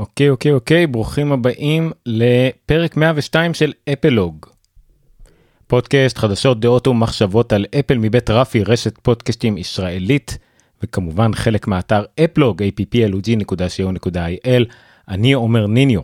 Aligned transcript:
אוקיי 0.00 0.30
אוקיי 0.30 0.52
אוקיי 0.52 0.86
ברוכים 0.86 1.32
הבאים 1.32 1.92
לפרק 2.06 2.96
102 2.96 3.54
של 3.54 3.72
אפלוג. 3.92 4.46
פודקאסט 5.66 6.18
חדשות 6.18 6.60
דעות 6.60 6.86
ומחשבות 6.86 7.52
על 7.52 7.66
אפל 7.78 7.98
מבית 7.98 8.30
רפי 8.30 8.64
רשת 8.64 8.98
פודקאסטים 8.98 9.58
ישראלית 9.58 10.38
וכמובן 10.82 11.34
חלק 11.34 11.66
מאתר 11.66 12.04
אפלוג 12.24 12.62
applog.co.il 12.62 13.42
אני 15.08 15.32
עומר 15.32 15.66
ניניו. 15.66 16.00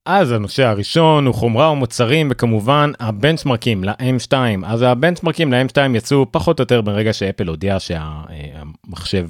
אז 0.06 0.32
הנושא 0.32 0.64
הראשון 0.64 1.26
הוא 1.26 1.34
חומרה 1.34 1.70
ומוצרים 1.70 2.28
וכמובן 2.30 2.90
הבנצ'מרקים 3.00 3.84
ל-M2 3.84 4.32
אז 4.66 4.82
הבנצ'מרקים 4.82 5.52
ל-M2 5.52 5.96
יצאו 5.96 6.32
פחות 6.32 6.58
או 6.58 6.62
יותר 6.62 6.80
ברגע 6.80 7.12
שאפל 7.12 7.48
הודיע 7.48 7.76
שהמחשב 7.80 9.28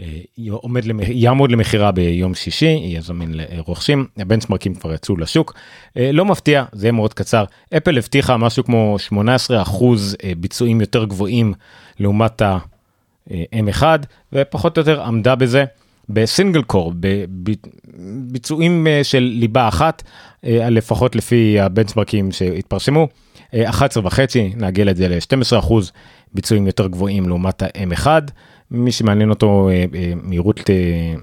אה, 0.00 0.06
אה, 0.38 0.52
עומד 0.52 0.82
יעמוד 1.08 1.52
למכירה 1.52 1.92
ביום 1.92 2.34
שישי 2.34 2.66
יהיה 2.66 3.00
זמין 3.00 3.34
לרוכשים. 3.34 4.06
הבנצ'מרקים 4.16 4.74
כבר 4.74 4.94
יצאו 4.94 5.16
לשוק. 5.16 5.54
לא 5.96 6.24
מפתיע 6.24 6.64
זה 6.72 6.86
יהיה 6.86 6.92
מאוד 6.92 7.14
קצר. 7.14 7.44
אפל 7.76 7.98
הבטיחה 7.98 8.36
משהו 8.36 8.64
כמו 8.64 8.96
18 8.98 9.62
אחוז 9.62 10.16
ביצועים 10.36 10.80
יותר 10.80 11.04
גבוהים 11.04 11.52
לעומת 11.98 12.42
ה-M1 12.42 13.82
ופחות 14.32 14.78
או 14.78 14.80
יותר 14.80 15.02
עמדה 15.02 15.34
בזה. 15.34 15.64
בסינגל 16.12 16.62
קור 16.62 16.92
בביצועים 17.00 18.86
אה, 18.86 19.04
של 19.04 19.18
ליבה 19.18 19.68
אחת 19.68 20.02
אה, 20.44 20.70
לפחות 20.70 21.16
לפי 21.16 21.60
הבנצמרקים 21.60 22.32
שהתפרסמו. 22.32 23.08
11 23.64 24.06
וחצי 24.06 24.52
נעגל 24.56 24.90
את 24.90 24.96
זה 24.96 25.08
ל-12 25.08 25.58
אחוז 25.58 25.92
ביצועים 26.34 26.66
יותר 26.66 26.86
גבוהים 26.86 27.28
לעומת 27.28 27.62
ה-M1 27.62 28.06
מי 28.70 28.92
שמעניין 28.92 29.30
אותו 29.30 29.70
אה, 29.72 29.84
מהירות 30.22 30.60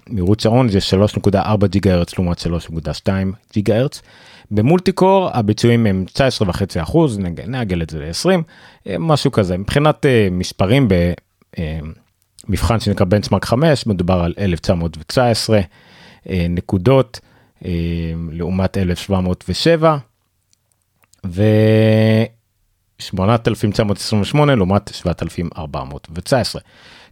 מהירות 0.10 0.40
שעון 0.40 0.70
זה 0.70 0.80
3.4 1.28 1.68
גיגה 1.68 1.94
הרץ 1.94 2.18
לעומת 2.18 2.40
3.2 2.40 3.10
גיגה 3.54 3.78
הרץ. 3.78 4.02
במולטי 4.52 4.92
קור 4.92 5.30
הביצועים 5.34 5.86
הם 5.86 6.06
19 6.14 6.50
וחצי 6.50 6.82
אחוז 6.82 7.20
נעגל 7.48 7.82
את 7.82 7.90
זה 7.90 8.00
ל-20 8.00 8.42
משהו 9.00 9.32
כזה 9.32 9.58
מבחינת 9.58 10.06
מספרים 10.32 10.88
במבחן 12.48 12.80
שנקרא 12.80 13.06
בנצמרק 13.06 13.46
5 13.46 13.88
מדובר 13.88 14.14
על 14.14 14.34
1919 14.38 15.60
נקודות 16.30 17.20
לעומת 18.32 18.78
1707 18.78 19.98
ו... 21.26 21.44
8,928 23.00 24.56
לעומת 24.56 24.90
7,419. 24.94 26.62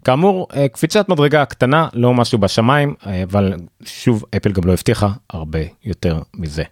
כאמור 0.05 0.47
קפיצת 0.71 1.09
מדרגה 1.09 1.45
קטנה 1.45 1.87
לא 1.93 2.13
משהו 2.13 2.37
בשמיים 2.37 2.93
אבל 3.23 3.53
שוב 3.85 4.23
אפל 4.37 4.51
גם 4.51 4.63
לא 4.65 4.73
הבטיחה 4.73 5.09
הרבה 5.29 5.59
יותר 5.85 6.19
מזה. 6.33 6.63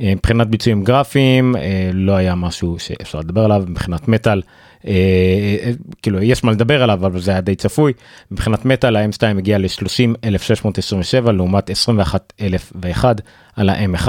אה, 0.00 0.12
מבחינת 0.14 0.46
ביצועים 0.46 0.84
גרפיים 0.84 1.56
אה, 1.56 1.90
לא 1.92 2.12
היה 2.12 2.34
משהו 2.34 2.78
שאפשר 2.78 3.18
לדבר 3.18 3.44
עליו 3.44 3.64
מבחינת 3.68 4.08
מטאל 4.08 4.42
אה, 4.86 5.72
כאילו 6.02 6.22
יש 6.22 6.44
מה 6.44 6.52
לדבר 6.52 6.82
עליו 6.82 7.06
אבל 7.06 7.20
זה 7.20 7.30
היה 7.30 7.40
די 7.40 7.54
צפוי 7.54 7.92
מבחינת 8.30 8.64
מטאל 8.64 8.96
ה-M2 8.96 9.38
הגיע 9.38 9.58
ל-30,627 9.58 11.32
לעומת 11.32 11.70
21,001 11.70 13.20
על 13.56 13.68
ה-M1 13.68 14.08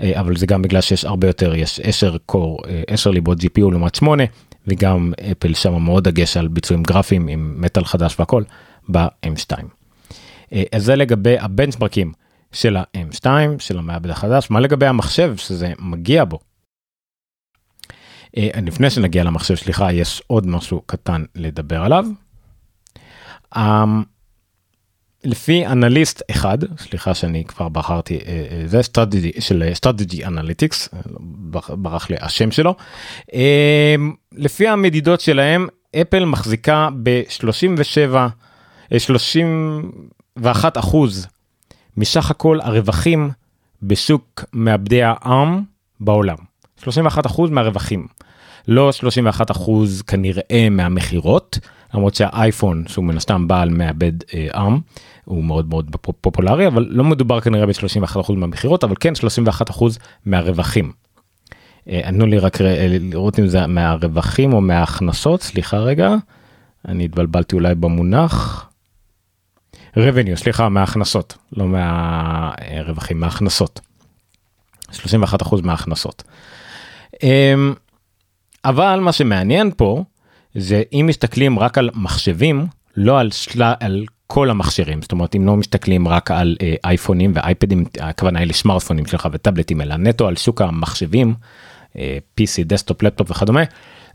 אבל 0.00 0.36
זה 0.36 0.46
גם 0.46 0.62
בגלל 0.62 0.80
שיש 0.80 1.04
הרבה 1.04 1.26
יותר 1.26 1.54
יש 1.54 1.80
10 1.82 2.16
קור 2.26 2.58
10 2.86 3.10
ליבות 3.10 3.38
GPU 3.38 3.70
לעומת 3.70 3.94
8 3.94 4.24
וגם 4.66 5.12
אפל 5.32 5.54
שם 5.54 5.82
מאוד 5.82 6.08
דגש 6.08 6.36
על 6.36 6.48
ביצועים 6.48 6.82
גרפיים 6.82 7.28
עם 7.28 7.54
מטאל 7.58 7.84
חדש 7.84 8.16
והכל 8.18 8.42
ב-M2. 8.88 9.52
אז 10.72 10.84
זה 10.84 10.96
לגבי 10.96 11.38
הבנצ'מרקים. 11.38 12.12
של 12.52 12.76
ה-M2 12.76 13.26
של 13.58 13.78
המעבד 13.78 14.10
החדש 14.10 14.50
מה 14.50 14.60
לגבי 14.60 14.86
המחשב 14.86 15.36
שזה 15.36 15.72
מגיע 15.78 16.24
בו. 16.24 16.38
אה, 18.36 18.48
לפני 18.62 18.90
שנגיע 18.90 19.24
למחשב 19.24 19.54
סליחה 19.54 19.92
יש 19.92 20.22
עוד 20.26 20.46
משהו 20.46 20.82
קטן 20.86 21.24
לדבר 21.34 21.82
עליו. 21.82 22.06
לפי 25.24 25.66
אנליסט 25.66 26.22
אחד 26.30 26.58
סליחה 26.78 27.14
שאני 27.14 27.44
כבר 27.44 27.68
בחרתי 27.68 28.16
אה, 28.16 28.46
אה, 28.50 28.62
זה 28.66 28.82
סטרטג'י 28.82 29.32
של 29.40 29.70
סטרטג'י 29.74 30.24
אנליטיקס 30.24 30.88
ברח 31.68 32.10
לי 32.10 32.16
השם 32.20 32.50
שלו 32.50 32.74
לפי 34.32 34.68
המדידות 34.68 35.20
שלהם 35.20 35.66
אפל 36.00 36.24
מחזיקה 36.24 36.88
ב-37 37.02 38.16
31 38.98 40.78
אחוז 40.78 41.26
מסך 41.96 42.30
הכל 42.30 42.58
הרווחים 42.60 43.30
בשוק 43.82 44.44
מעבדי 44.52 45.02
העם 45.02 45.62
בעולם. 46.00 46.36
31% 46.80 46.86
מהרווחים. 47.50 48.06
לא 48.68 48.90
31% 49.50 49.70
כנראה 50.06 50.68
מהמכירות, 50.70 51.58
למרות 51.94 52.14
שהאייפון 52.14 52.84
שהוא 52.88 53.04
מן 53.04 53.16
הסתם 53.16 53.48
בעל 53.48 53.70
מעבד 53.70 54.12
אה, 54.34 54.48
עם 54.54 54.80
הוא 55.24 55.44
מאוד 55.44 55.68
מאוד 55.68 55.96
פופולרי 56.20 56.66
אבל 56.66 56.86
לא 56.90 57.04
מדובר 57.04 57.40
כנראה 57.40 57.66
ב-31% 57.66 58.32
מהמכירות 58.32 58.84
אבל 58.84 58.94
כן 59.00 59.12
31% 59.72 59.84
מהרווחים. 60.26 60.92
אה, 61.88 62.00
ענו 62.08 62.26
לי 62.26 62.38
רק 62.38 62.58
לראות 62.60 63.38
אם 63.38 63.46
זה 63.46 63.66
מהרווחים 63.66 64.52
או 64.52 64.60
מההכנסות 64.60 65.42
סליחה 65.42 65.76
רגע 65.76 66.14
אני 66.88 67.04
התבלבלתי 67.04 67.56
אולי 67.56 67.74
במונח 67.74 68.68
revenue 69.96 70.36
סליחה 70.36 70.68
מההכנסות 70.68 71.36
לא 71.52 71.66
מהרווחים 71.66 73.20
מההכנסות. 73.20 73.80
31% 74.92 75.62
מההכנסות. 75.62 76.22
אמ, 77.22 77.74
אבל 78.64 79.00
מה 79.00 79.12
שמעניין 79.12 79.70
פה 79.76 80.04
זה 80.54 80.82
אם 80.92 81.04
מסתכלים 81.08 81.58
רק 81.58 81.78
על 81.78 81.90
מחשבים 81.94 82.66
לא 82.96 83.20
על, 83.20 83.30
של... 83.30 83.62
על 83.80 84.04
כל 84.26 84.50
המכשירים. 84.50 85.02
זאת 85.02 85.12
אומרת 85.12 85.36
אם 85.36 85.46
לא 85.46 85.56
מסתכלים 85.56 86.08
רק 86.08 86.30
על 86.30 86.56
אה, 86.62 86.74
אייפונים 86.84 87.32
ואייפדים 87.34 87.84
הכוונה 88.00 88.38
היא 88.38 88.48
לשמארטפונים 88.48 89.06
שלך 89.06 89.28
וטאבלטים 89.32 89.80
אלא 89.80 89.96
נטו 89.96 90.28
על 90.28 90.36
שוק 90.36 90.62
המחשבים 90.62 91.34
אה, 91.96 92.18
PC 92.40 92.64
desktop 92.64 93.02
laptop 93.02 93.30
וכדומה 93.30 93.62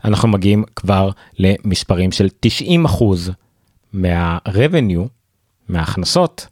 אנחנו 0.04 0.28
מגיעים 0.28 0.64
כבר 0.76 1.10
למספרים 1.38 2.12
של 2.12 2.28
90 2.40 2.84
אחוז 2.84 3.30
מה-revenue 3.92 5.08
מההכנסות 5.68 6.46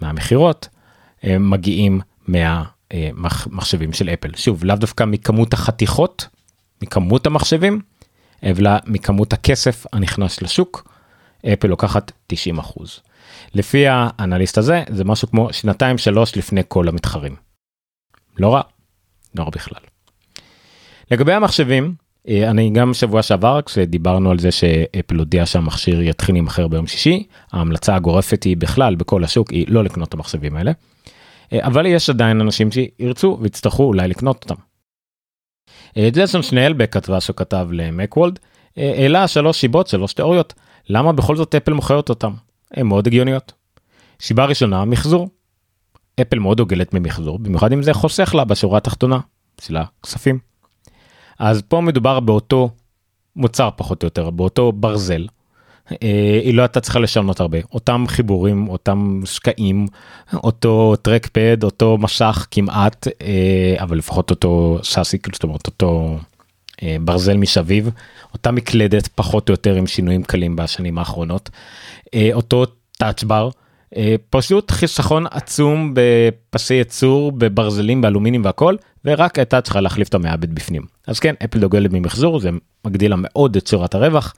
מהמכירות 0.00 0.68
אה, 1.24 1.38
מגיעים 1.38 2.00
מהמחשבים 2.26 3.92
של 3.92 4.08
אפל. 4.08 4.30
שוב 4.36 4.64
לאו 4.64 4.76
דווקא 4.76 5.04
מכמות 5.04 5.52
החתיכות 5.52 6.28
מכמות 6.82 7.26
המחשבים 7.26 7.80
אלא 8.44 8.70
מכמות 8.86 9.32
הכסף 9.32 9.86
הנכנס 9.92 10.42
לשוק. 10.42 10.88
אפל 11.52 11.68
לוקחת 11.68 12.12
90 12.26 12.58
אחוז. 12.58 13.00
לפי 13.54 13.84
האנליסט 13.88 14.58
הזה 14.58 14.82
זה 14.88 15.04
משהו 15.04 15.28
כמו 15.28 15.52
שנתיים 15.52 15.98
שלוש 15.98 16.36
לפני 16.36 16.62
כל 16.68 16.88
המתחרים. 16.88 17.36
לא 18.38 18.54
רע, 18.54 18.60
לא 19.34 19.42
רע 19.42 19.50
בכלל. 19.50 19.82
לגבי 21.10 21.32
המחשבים 21.32 21.94
אה, 22.28 22.50
אני 22.50 22.70
גם 22.70 22.94
שבוע 22.94 23.22
שעבר 23.22 23.62
כשדיברנו 23.62 24.30
על 24.30 24.38
זה 24.38 24.50
שאפל 24.52 25.16
הודיע 25.16 25.46
שהמכשיר 25.46 26.02
יתחיל 26.02 26.34
להימכר 26.34 26.68
ביום 26.68 26.86
שישי 26.86 27.26
ההמלצה 27.52 27.94
הגורפת 27.94 28.42
היא 28.42 28.56
בכלל 28.56 28.94
בכל 28.94 29.24
השוק 29.24 29.50
היא 29.50 29.66
לא 29.68 29.84
לקנות 29.84 30.08
את 30.08 30.14
המחשבים 30.14 30.56
האלה. 30.56 30.72
אה, 31.52 31.66
אבל 31.66 31.86
יש 31.86 32.10
עדיין 32.10 32.40
אנשים 32.40 32.68
שירצו 32.72 33.38
ויצטרכו 33.40 33.82
אולי 33.84 34.08
לקנות 34.08 34.42
אותם. 34.42 34.62
אה, 35.96 36.08
ג'סון 36.12 36.42
שנאל 36.42 36.72
בכתבה 36.72 37.20
שהוא 37.20 37.36
כתב 37.36 37.68
למקוולד 37.70 38.38
העלה 38.76 39.28
שלוש 39.28 39.60
שיבות 39.60 39.86
שלוש 39.86 40.12
תיאוריות 40.12 40.54
למה 40.88 41.12
בכל 41.12 41.36
זאת 41.36 41.54
אפל 41.54 41.72
מוכרת 41.72 42.08
אותם? 42.08 42.32
הן 42.70 42.86
מאוד 42.86 43.06
הגיוניות. 43.06 43.52
סיבה 44.20 44.44
ראשונה 44.44 44.84
מחזור. 44.84 45.28
אפל 46.20 46.38
מאוד 46.38 46.56
דוגלת 46.56 46.94
ממחזור 46.94 47.38
במיוחד 47.38 47.72
אם 47.72 47.82
זה 47.82 47.94
חוסך 47.94 48.34
לה 48.34 48.44
בשורה 48.44 48.78
התחתונה 48.78 49.18
של 49.60 49.76
הכספים. 49.76 50.38
אז 51.38 51.62
פה 51.68 51.80
מדובר 51.80 52.20
באותו 52.20 52.70
מוצר 53.36 53.70
פחות 53.76 54.02
או 54.02 54.06
יותר 54.06 54.30
באותו 54.30 54.72
ברזל. 54.72 55.26
אה, 55.92 56.40
היא 56.44 56.54
לא 56.54 56.62
הייתה 56.62 56.80
צריכה 56.80 56.98
לשנות 56.98 57.40
הרבה. 57.40 57.58
אותם 57.72 58.04
חיבורים 58.08 58.68
אותם 58.68 59.20
שקעים 59.24 59.86
אותו 60.34 60.96
טרקפד 61.02 61.64
אותו 61.64 61.98
משך 61.98 62.46
כמעט 62.50 63.08
אה, 63.22 63.82
אבל 63.82 63.98
לפחות 63.98 64.30
אותו 64.30 64.78
שאסי 64.82 65.18
זאת 65.32 65.42
אומרת 65.42 65.66
אותו 65.66 66.18
אה, 66.82 66.96
ברזל 67.00 67.36
משביב 67.36 67.90
אותה 68.32 68.50
מקלדת 68.50 69.08
פחות 69.08 69.48
או 69.48 69.52
יותר 69.52 69.74
עם 69.74 69.86
שינויים 69.86 70.22
קלים 70.22 70.56
בשנים 70.56 70.98
האחרונות 70.98 71.50
אותו 72.32 72.64
touch 72.98 73.31
bar 73.31 73.50
פשוט 74.30 74.70
חיסכון 74.70 75.26
עצום 75.30 75.94
בפסי 75.94 76.74
ייצור 76.74 77.32
בברזלים 77.32 78.00
באלומיניום 78.00 78.44
והכל 78.44 78.76
ורק 79.04 79.38
הייתה 79.38 79.60
צריכה 79.60 79.80
להחליף 79.80 80.08
את 80.08 80.14
המעבד 80.14 80.54
בפנים. 80.54 80.82
אז 81.06 81.18
כן 81.20 81.34
אפל 81.44 81.58
דוגלת 81.58 81.92
במחזור 81.92 82.40
זה 82.40 82.50
מגדיל 82.84 83.14
מאוד 83.16 83.56
את 83.56 83.64
צורת 83.64 83.94
הרווח 83.94 84.34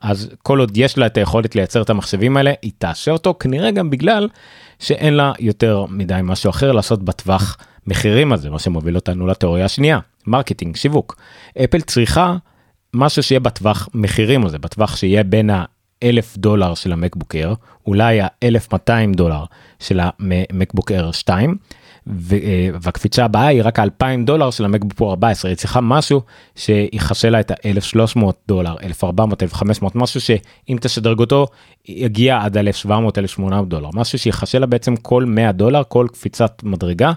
אז 0.00 0.30
כל 0.42 0.58
עוד 0.60 0.76
יש 0.76 0.98
לה 0.98 1.06
את 1.06 1.16
היכולת 1.16 1.54
לייצר 1.54 1.82
את 1.82 1.90
המחשבים 1.90 2.36
האלה 2.36 2.52
היא 2.62 2.72
תעשה 2.78 3.10
אותו 3.10 3.34
כנראה 3.40 3.70
גם 3.70 3.90
בגלל 3.90 4.28
שאין 4.78 5.14
לה 5.14 5.32
יותר 5.38 5.84
מדי 5.88 6.20
משהו 6.22 6.50
אחר 6.50 6.72
לעשות 6.72 7.02
בטווח 7.02 7.56
מחירים 7.86 8.32
הזה 8.32 8.50
מה 8.50 8.58
שמוביל 8.58 8.96
אותנו 8.96 9.26
לתיאוריה 9.26 9.64
השנייה 9.64 9.98
מרקטינג 10.26 10.76
שיווק. 10.76 11.16
אפל 11.64 11.80
צריכה 11.80 12.36
משהו 12.94 13.22
שיהיה 13.22 13.40
בטווח 13.40 13.88
מחירים 13.94 14.46
הזה 14.46 14.58
בטווח 14.58 14.96
שיהיה 14.96 15.22
בין 15.22 15.50
ה-1000 15.50 16.36
דולר 16.36 16.74
של 16.74 16.92
המקבוק 16.92 17.34
אייר 17.34 17.54
אולי 17.86 18.20
ה-1200 18.20 19.16
דולר 19.16 19.44
של 19.78 20.00
המקבוק 20.02 20.92
אייר 20.92 21.12
2 21.12 21.50
אה, 21.50 21.54
והקפיצה 22.80 23.24
הבאה 23.24 23.46
היא 23.46 23.62
רק 23.64 23.78
2,000 23.78 24.24
דולר 24.24 24.50
של 24.50 24.64
המקבוק 24.64 24.92
פרו 24.92 25.10
14 25.10 25.50
היא 25.50 25.56
צריכה 25.56 25.80
משהו 25.80 26.22
שיחסה 26.56 27.30
לה 27.30 27.40
את 27.40 27.50
ה-1300 27.50 28.20
דולר 28.48 28.74
1400 28.82 29.42
1500 29.42 29.96
משהו 29.96 30.20
שאם 30.20 30.76
תשדרג 30.80 31.18
אותו 31.18 31.46
יגיע 31.88 32.38
עד 32.42 32.56
1700 32.56 33.18
1800 33.18 33.68
דולר 33.68 33.88
משהו 33.94 34.18
שיחסה 34.18 34.58
לה 34.58 34.66
בעצם 34.66 34.96
כל 34.96 35.24
100 35.24 35.52
דולר 35.52 35.82
כל 35.88 36.06
קפיצת 36.12 36.62
מדרגה 36.62 37.12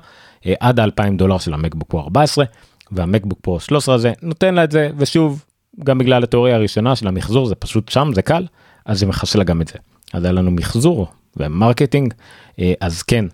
אה, 0.46 0.54
עד 0.60 0.80
2,000 0.80 1.18
דולר 1.18 1.38
של 1.38 1.54
המקבוק 1.54 1.90
פרו 1.90 2.00
14 2.00 2.46
והמקבוק 2.92 3.40
פרו 3.42 3.60
13 3.60 3.96
הזה 3.96 4.14
נותן 4.22 4.56
לה 4.56 4.64
את 4.64 4.72
זה 4.72 4.90
ושוב 4.98 5.46
גם 5.84 5.98
בגלל 5.98 6.24
התיאוריה 6.24 6.56
הראשונה 6.56 6.96
של 6.96 7.08
המחזור 7.08 7.46
זה 7.46 7.56
פשוט 7.56 7.90
שם 7.90 8.12
זה 8.16 8.22
קל 8.22 8.46
אז 8.86 9.00
זה 9.00 9.06
מכסה 9.06 9.38
לה 9.38 9.44
גם 9.44 9.62
את 9.62 9.68
זה. 9.68 9.76
אז 10.14 10.24
היה 10.24 10.32
לנו 10.32 10.52
מחזור 10.52 11.08
ומרקטינג 11.38 12.14
אה, 12.60 12.74
אז 12.80 13.04
כן. 13.04 13.26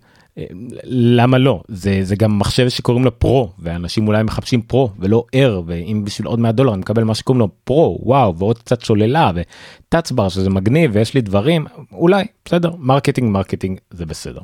למה 0.84 1.38
לא 1.38 1.62
זה 1.68 2.00
זה 2.04 2.16
גם 2.16 2.40
מחשב 2.40 2.70
שקוראים 2.70 3.06
לו 3.06 3.20
פרו 3.20 3.50
ואנשים 3.60 4.08
אולי 4.08 4.24
מחפשים 4.24 4.62
פרו 4.62 4.90
ולא 5.00 5.24
Air 5.36 5.62
ואם 5.66 6.02
בשביל 6.06 6.28
עוד 6.28 6.40
100 6.40 6.52
דולר 6.52 6.74
אני 6.74 6.80
מקבל 6.80 7.04
מה 7.04 7.16
שקוראים 7.16 7.40
לו 7.40 7.50
פרו 7.64 8.00
וואו 8.04 8.38
ועוד 8.38 8.58
קצת 8.58 8.82
שוללה 8.82 9.32
ו 9.36 9.46
touch 9.46 9.99
bar 9.99 10.30
שזה 10.30 10.50
מגניב 10.50 10.92
ויש 10.94 11.14
לי 11.14 11.22
דברים 11.22 11.66
אולי 11.92 12.24
בסדר 12.46 12.72
מרקטינג 12.78 13.32
מרקטינג 13.32 13.80
זה 13.92 14.06
בסדר. 14.06 14.42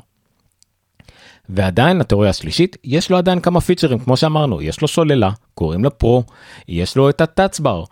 ועדיין 1.50 2.02
התיאוריה 2.02 2.30
השלישית 2.30 2.78
יש 2.84 3.12
לו 3.12 3.18
עדיין 3.18 3.40
כמה 3.40 3.62
פיצ'רים 3.62 4.00
כמו 4.00 4.18
שאמרנו 4.18 4.62
יש 4.62 4.82
לו 4.82 4.88
שוללה 4.88 5.32
קוראים 5.54 5.84
לה 5.84 5.90
פרו 5.90 6.24
יש 6.68 6.96
לו 6.96 7.10
את 7.10 7.22
הטאצבר 7.22 7.84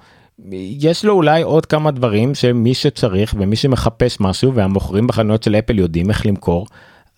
יש 0.52 1.06
לו 1.06 1.14
אולי 1.14 1.42
עוד 1.42 1.66
כמה 1.66 1.92
דברים 1.92 2.36
שמי 2.36 2.74
שצריך 2.74 3.36
ומי 3.38 3.56
שמחפש 3.56 4.20
משהו 4.20 4.54
והמוכרים 4.54 5.08
בחנויות 5.08 5.44
של 5.44 5.56
אפל 5.56 5.80
יודעים 5.80 6.10
איך 6.10 6.26
למכור 6.26 6.68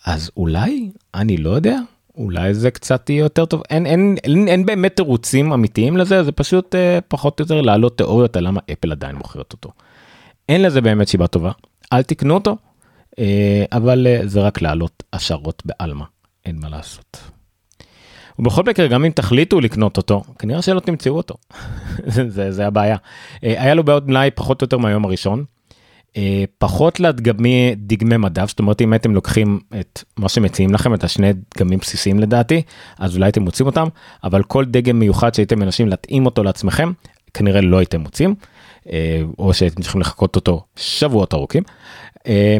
אז 0.05 0.31
אולי 0.37 0.91
אני 1.15 1.37
לא 1.37 1.49
יודע 1.49 1.79
אולי 2.17 2.53
זה 2.53 2.71
קצת 2.71 3.09
יהיה 3.09 3.19
יותר 3.19 3.45
טוב 3.45 3.61
אין 3.69 3.85
אין 3.85 4.15
אין, 4.23 4.47
אין 4.47 4.65
באמת 4.65 4.95
תירוצים 4.95 5.53
אמיתיים 5.53 5.97
לזה 5.97 6.23
זה 6.23 6.31
פשוט 6.31 6.75
אה, 6.75 6.99
פחות 7.07 7.39
או 7.39 7.43
יותר 7.43 7.61
להעלות 7.61 7.97
תיאוריות 7.97 8.37
על 8.37 8.47
למה 8.47 8.59
אפל 8.71 8.91
עדיין 8.91 9.15
מוכרת 9.15 9.53
אותו. 9.53 9.69
אין 10.49 10.61
לזה 10.61 10.81
באמת 10.81 11.07
סיבה 11.07 11.27
טובה 11.27 11.51
אל 11.93 12.03
תקנו 12.03 12.33
אותו 12.33 12.57
אה, 13.19 13.65
אבל 13.71 14.07
אה, 14.07 14.21
זה 14.25 14.41
רק 14.41 14.61
להעלות 14.61 15.03
השערות 15.13 15.63
בעלמא 15.65 16.05
אין 16.45 16.59
מה 16.61 16.69
לעשות. 16.69 17.17
ובכל 18.39 18.63
מקרה 18.63 18.87
גם 18.87 19.05
אם 19.05 19.11
תחליטו 19.11 19.61
לקנות 19.61 19.97
אותו 19.97 20.23
כנראה 20.39 20.61
שלא 20.61 20.79
תמצאו 20.79 21.17
אותו 21.17 21.35
זה, 22.27 22.51
זה 22.51 22.67
הבעיה 22.67 22.97
אה, 23.43 23.61
היה 23.61 23.73
לו 23.73 23.83
בעוד 23.83 24.07
מלאי 24.07 24.31
פחות 24.31 24.61
או 24.61 24.65
יותר 24.65 24.77
מהיום 24.77 25.05
הראשון 25.05 25.45
פחות 26.57 26.99
לדגמי 26.99 27.73
דגמי 27.77 28.17
מדף 28.17 28.49
זאת 28.49 28.59
אומרת 28.59 28.81
אם 28.81 28.93
הייתם 28.93 29.15
לוקחים 29.15 29.59
את 29.79 30.03
מה 30.17 30.29
שמציעים 30.29 30.73
לכם 30.73 30.93
את 30.93 31.03
השני 31.03 31.31
דגמים 31.57 31.79
בסיסיים 31.79 32.19
לדעתי 32.19 32.61
אז 32.99 33.15
אולי 33.15 33.29
אתם 33.29 33.41
מוצאים 33.41 33.65
אותם 33.65 33.87
אבל 34.23 34.43
כל 34.43 34.65
דגם 34.65 34.99
מיוחד 34.99 35.33
שהייתם 35.33 35.59
מנסים 35.59 35.87
להתאים 35.87 36.25
אותו 36.25 36.43
לעצמכם 36.43 36.91
כנראה 37.33 37.61
לא 37.61 37.77
הייתם 37.77 38.01
מוצאים 38.01 38.35
אה, 38.91 39.21
או 39.39 39.53
שהייתם 39.53 39.81
צריכים 39.81 40.01
לחכות 40.01 40.35
אותו 40.35 40.63
שבועות 40.75 41.33
ארוכים. 41.33 41.63
אה, 42.27 42.57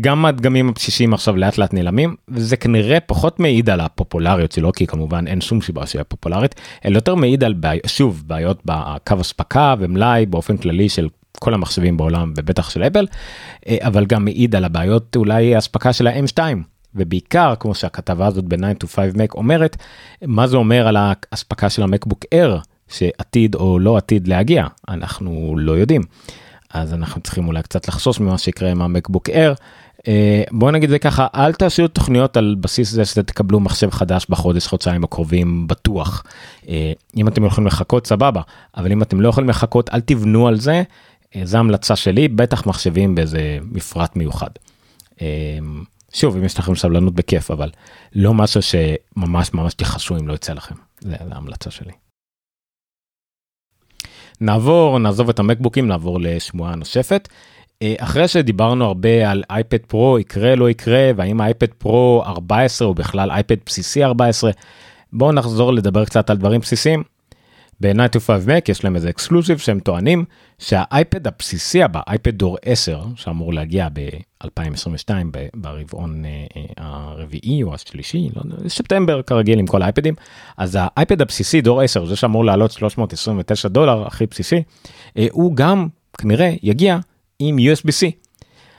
גם 0.00 0.26
הדגמים 0.26 0.68
הבסיסיים 0.68 1.14
עכשיו 1.14 1.36
לאט 1.36 1.58
לאט 1.58 1.74
נעלמים 1.74 2.16
וזה 2.28 2.56
כנראה 2.56 3.00
פחות 3.00 3.40
מעיד 3.40 3.70
על 3.70 3.80
הפופולריות 3.80 4.52
שלו 4.52 4.72
כי 4.72 4.86
כמובן 4.86 5.26
אין 5.26 5.40
שום 5.40 5.60
סיבה 5.60 5.86
שיהיה 5.86 6.04
פופולרית 6.04 6.54
אלא 6.84 6.96
יותר 6.96 7.14
מעיד 7.14 7.44
על 7.44 7.52
בעי, 7.52 7.78
שוב 7.86 8.22
בעיות 8.26 8.62
בקו 8.64 9.20
אספקה 9.20 9.74
ומלאי 9.78 10.26
באופן 10.26 10.56
כללי 10.56 10.88
של 10.88 11.08
כל 11.38 11.54
המחשבים 11.54 11.96
בעולם 11.96 12.32
ובטח 12.36 12.70
של 12.70 12.82
אפל 12.82 13.06
אה, 13.68 13.76
אבל 13.80 14.06
גם 14.06 14.24
מעיד 14.24 14.56
על 14.56 14.64
הבעיות 14.64 15.16
אולי 15.16 15.58
אספקה 15.58 15.92
של 15.92 16.06
ה-M2 16.06 16.38
ובעיקר 16.94 17.54
כמו 17.60 17.74
שהכתבה 17.74 18.26
הזאת 18.26 18.44
ב-9 18.44 18.84
to 18.84 18.86
5 18.86 19.12
Mac 19.14 19.34
אומרת 19.34 19.76
מה 20.22 20.46
זה 20.46 20.56
אומר 20.56 20.88
על 20.88 20.96
האספקה 20.98 21.70
של 21.70 21.82
המקבוק 21.82 22.24
Air 22.34 22.60
שעתיד 22.88 23.54
או 23.54 23.78
לא 23.78 23.96
עתיד 23.96 24.28
להגיע 24.28 24.66
אנחנו 24.88 25.54
לא 25.58 25.72
יודעים 25.72 26.02
אז 26.70 26.94
אנחנו 26.94 27.20
צריכים 27.20 27.46
אולי 27.48 27.62
קצת 27.62 27.88
לחשוש 27.88 28.20
ממה 28.20 28.38
שיקרה 28.38 28.70
עם 28.70 28.82
המקבוק 28.82 29.28
Air. 29.30 29.54
אה, 30.08 30.42
בוא 30.50 30.70
נגיד 30.70 30.90
זה 30.90 30.98
ככה 30.98 31.26
אל 31.34 31.52
תעשו 31.52 31.88
תוכניות 31.88 32.36
על 32.36 32.56
בסיס 32.60 32.90
זה 32.90 33.04
שאתם 33.04 33.22
תקבלו 33.22 33.60
מחשב 33.60 33.90
חדש 33.90 34.26
בחודש 34.30 34.66
חודשיים 34.66 35.04
הקרובים 35.04 35.66
בטוח. 35.66 36.22
אה, 36.68 36.92
אם 37.16 37.28
אתם 37.28 37.44
יכולים 37.44 37.66
לחכות 37.66 38.06
סבבה 38.06 38.40
אבל 38.76 38.92
אם 38.92 39.02
אתם 39.02 39.20
לא 39.20 39.28
יכולים 39.28 39.50
לחכות 39.50 39.90
אל 39.94 40.00
תבנו 40.00 40.48
על 40.48 40.60
זה 40.60 40.82
זו 41.44 41.58
המלצה 41.58 41.96
שלי 41.96 42.28
בטח 42.28 42.66
מחשבים 42.66 43.14
באיזה 43.14 43.58
מפרט 43.62 44.16
מיוחד. 44.16 44.50
אה, 45.20 45.58
שוב 46.12 46.36
אם 46.36 46.44
יש 46.44 46.58
לכם 46.58 46.74
סבלנות 46.74 47.14
בכיף 47.14 47.50
אבל 47.50 47.70
לא 48.14 48.34
משהו 48.34 48.60
שממש 48.62 49.54
ממש 49.54 49.74
תכעסו 49.74 50.16
אם 50.16 50.28
לא 50.28 50.34
יצא 50.34 50.52
לכם 50.52 50.74
זה 51.00 51.16
ההמלצה 51.30 51.70
שלי. 51.70 51.92
נעבור 54.40 54.98
נעזוב 54.98 55.28
את 55.28 55.38
המקבוקים 55.38 55.88
נעבור 55.88 56.20
לשמועה 56.20 56.74
נוספת. 56.74 57.28
אה, 57.82 57.94
אחרי 57.98 58.28
שדיברנו 58.28 58.84
הרבה 58.84 59.30
על 59.30 59.42
אייפד 59.50 59.78
פרו 59.86 60.18
יקרה 60.18 60.54
לא 60.54 60.70
יקרה 60.70 61.10
והאם 61.16 61.40
אייפד 61.40 61.72
פרו 61.78 62.22
14 62.26 62.88
או 62.88 62.94
בכלל 62.94 63.30
אייפד 63.30 63.56
בסיסי 63.66 64.04
14 64.04 64.50
בואו 65.12 65.32
נחזור 65.32 65.72
לדבר 65.72 66.04
קצת 66.04 66.30
על 66.30 66.36
דברים 66.36 66.60
בסיסיים. 66.60 67.02
ב-9 67.80 68.16
to 68.16 68.20
5 68.20 68.44
Mac 68.46 68.70
יש 68.70 68.84
להם 68.84 68.96
איזה 68.96 69.10
אקסקלוסיב 69.10 69.58
שהם 69.58 69.80
טוענים 69.80 70.24
שהאייפד 70.58 71.26
הבסיסי 71.26 71.82
הבא, 71.82 72.00
אייפד 72.08 72.38
דור 72.38 72.58
10, 72.62 73.02
שאמור 73.16 73.52
להגיע 73.52 73.88
ב-2022 73.92 75.10
ברבעון 75.54 76.24
אה, 76.24 76.30
אה, 76.56 76.62
הרביעי 76.76 77.62
או 77.62 77.74
השלישי, 77.74 78.28
לא 78.36 78.42
יודע, 78.44 78.68
ספטמבר 78.68 79.22
כרגיל 79.22 79.58
עם 79.58 79.66
כל 79.66 79.82
האייפדים, 79.82 80.14
אז 80.56 80.78
האייפד 80.80 81.22
הבסיסי 81.22 81.60
דור 81.60 81.80
10, 81.80 82.06
זה 82.06 82.16
שאמור 82.16 82.44
לעלות 82.44 82.70
329 82.70 83.68
דולר, 83.68 84.06
הכי 84.06 84.26
בסיסי, 84.26 84.62
אה, 85.18 85.26
הוא 85.32 85.56
גם 85.56 85.88
כנראה 86.18 86.54
יגיע 86.62 86.98
עם 87.38 87.56
USB-C. 87.58 88.26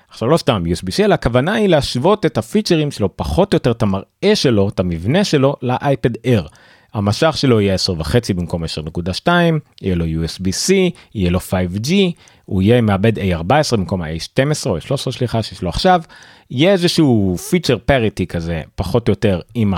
עכשיו 0.10 0.27
לא 0.27 0.38
סתם 0.38 0.63
USB-C 0.66 1.04
אלא 1.04 1.13
הכוונה 1.13 1.54
היא 1.54 1.68
להשוות 1.68 2.25
את 2.25 2.38
הפיצ'רים 2.38 2.92
שלו 2.92 3.18
פחות 3.18 3.54
או 3.54 3.56
יותר 3.56 3.72
את 3.72 3.82
המראה 3.82 4.36
שלו 4.36 4.70
את 4.70 4.80
המבנה 4.80 5.24
שלו 5.24 5.56
לאייפד 5.62 6.16
Air. 6.16 6.48
המשך 6.94 7.38
שלו 7.38 7.62
יהיה 7.62 7.74
10 7.74 7.94
וחצי 7.98 8.34
במקום 8.34 8.63
10.2 8.63 9.29
יהיה 9.82 9.96
לו 9.96 10.06
USB-C 10.06 10.74
יהיה 11.15 11.32
לו 11.32 11.39
5G 11.39 11.91
הוא 12.46 12.62
יהיה 12.62 12.82
מעבד 12.82 13.20
A14 13.20 13.51
במקום 13.72 14.01
ה-A12 14.01 14.65
או 14.65 14.77
A13 14.77 15.12
סליחה 15.12 15.44
שיש 15.44 15.62
לו 15.62 15.70
עכשיו 15.70 16.01
יהיה 16.51 16.72
איזשהו 16.72 17.38
feature 17.50 17.77
parity 17.77 18.27
כזה 18.27 18.62
פחות 18.75 19.08
או 19.08 19.12
יותר 19.12 19.39
עם 19.53 19.74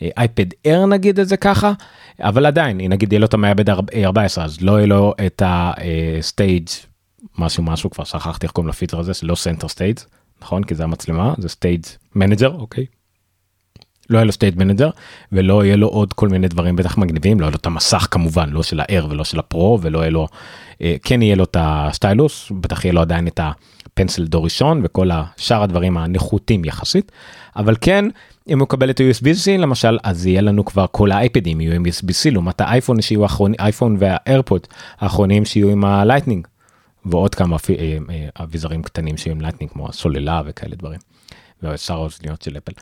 האייפד 0.00 0.46
Air 0.66 0.86
נגיד 0.88 1.20
את 1.20 1.28
זה 1.28 1.36
ככה 1.36 1.72
אבל 2.20 2.46
עדיין 2.46 2.80
נגיד 2.80 3.12
יהיה 3.12 3.20
לו 3.20 3.26
את 3.26 3.34
המעבד 3.34 3.70
A14 3.70 4.40
אז 4.40 4.60
לא 4.60 4.72
יהיה 4.72 4.86
לו 4.86 5.14
את 5.26 5.42
ה 5.46 5.66
stage 5.66 6.68
משהו 7.38 7.62
משהו 7.62 7.90
כבר 7.90 8.04
שכחתי 8.04 8.46
איך 8.46 8.52
קוראים 8.52 8.68
לפיצ'ר 8.68 9.00
הזה 9.00 9.12
לא 9.22 9.34
center 9.34 9.68
stage 9.68 9.98
נכון 10.42 10.64
כי 10.64 10.74
זה 10.74 10.84
המצלמה 10.84 11.34
זה 11.38 11.48
stage 11.48 11.84
manager 12.14 12.54
אוקיי. 12.54 12.86
לא 14.10 14.18
יהיה 14.18 14.24
לו 14.24 14.32
stage 14.32 14.56
manager 14.56 14.90
ולא 15.32 15.64
יהיה 15.64 15.76
לו 15.76 15.88
עוד 15.88 16.12
כל 16.12 16.28
מיני 16.28 16.48
דברים 16.48 16.76
בטח 16.76 16.98
מגניבים 16.98 17.40
לא 17.40 17.44
יהיה 17.44 17.50
לו 17.50 17.56
את 17.56 17.66
המסך 17.66 18.08
כמובן 18.10 18.50
לא 18.50 18.62
של 18.62 18.80
ה-Air 18.80 19.04
ולא 19.08 19.24
של 19.24 19.38
הפרו 19.38 19.78
ולא 19.82 19.98
יהיה 19.98 20.10
לו 20.10 20.28
אה, 20.82 20.96
כן 21.02 21.22
יהיה 21.22 21.36
לו 21.36 21.44
את 21.44 21.56
ה 21.60 21.73
stylus 21.73 22.52
בטח 22.60 22.84
יהיה 22.84 22.94
לו 22.94 23.00
עדיין 23.00 23.26
את 23.26 23.40
ה 23.86 23.92
pencil 23.92 24.26
דור 24.26 24.44
ראשון 24.44 24.80
וכל 24.84 25.10
השאר 25.12 25.62
הדברים 25.62 25.96
הנחותים 25.96 26.64
יחסית 26.64 27.12
אבל 27.56 27.74
כן 27.80 28.04
אם 28.48 28.58
הוא 28.58 28.62
מקבל 28.64 28.90
את 28.90 29.00
ה-USB-C 29.00 29.58
למשל 29.58 29.98
אז 30.02 30.26
יהיה 30.26 30.40
לנו 30.40 30.64
כבר 30.64 30.86
כל 30.90 31.12
האייפדים 31.12 31.60
יהיו 31.60 31.72
עם 31.72 31.86
USB-C 31.86 32.30
לעומת 32.32 32.60
האייפון 32.60 33.02
שיהיו 33.02 33.22
האחרונים 33.22 33.56
אייפון 33.60 33.96
וה 33.98 34.15
AirPod 34.15 34.66
האחרונים 35.00 35.44
שיהיו 35.44 35.68
עם 35.68 35.84
ה 35.84 35.90
lightning 35.90 36.46
ועוד 37.04 37.34
כמה 37.34 37.56
אה, 37.70 37.98
אה, 38.10 38.28
אביזרים 38.44 38.82
קטנים 38.82 39.16
שיהיו 39.16 39.34
עם 39.34 39.40
lightning 39.40 39.72
כמו 39.72 39.88
הסוללה 39.88 40.42
וכאלה 40.46 40.76
דברים. 40.76 40.98
ושאר 41.62 41.96
האוזניות 41.96 42.42
של 42.42 42.56
אפל. 42.56 42.72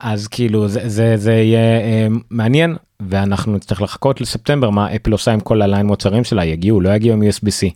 אז 0.00 0.28
כאילו 0.28 0.68
זה 0.68 0.88
זה 0.88 1.16
זה 1.16 1.32
יהיה 1.32 1.80
אה, 1.80 2.06
מעניין 2.30 2.76
ואנחנו 3.00 3.56
נצטרך 3.56 3.82
לחכות 3.82 4.20
לספטמבר 4.20 4.70
מה 4.70 4.96
אפל 4.96 5.12
עושה 5.12 5.32
עם 5.32 5.40
כל 5.40 5.62
ה 5.62 5.67
line 5.67 5.86
מוצרים 5.86 6.24
שלה 6.24 6.44
יגיעו 6.44 6.80
לא 6.80 6.94
יגיעו 6.94 7.16
עם 7.16 7.22
USB-C. 7.22 7.70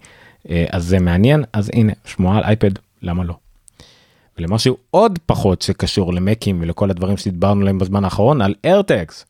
אה, 0.50 0.64
אז 0.70 0.84
זה 0.84 0.98
מעניין 0.98 1.44
אז 1.52 1.70
הנה 1.75 1.92
שמועה 2.04 2.38
על 2.38 2.44
אייפד 2.44 2.70
למה 3.02 3.25
לא. 3.25 3.34
ולמשהו 4.38 4.76
עוד 4.90 5.18
פחות 5.26 5.62
שקשור 5.62 6.12
למקים 6.12 6.60
ולכל 6.60 6.90
הדברים 6.90 7.16
שדיברנו 7.16 7.60
עליהם 7.60 7.78
בזמן 7.78 8.04
האחרון 8.04 8.42
על 8.42 8.54
AirTags. 8.66 9.25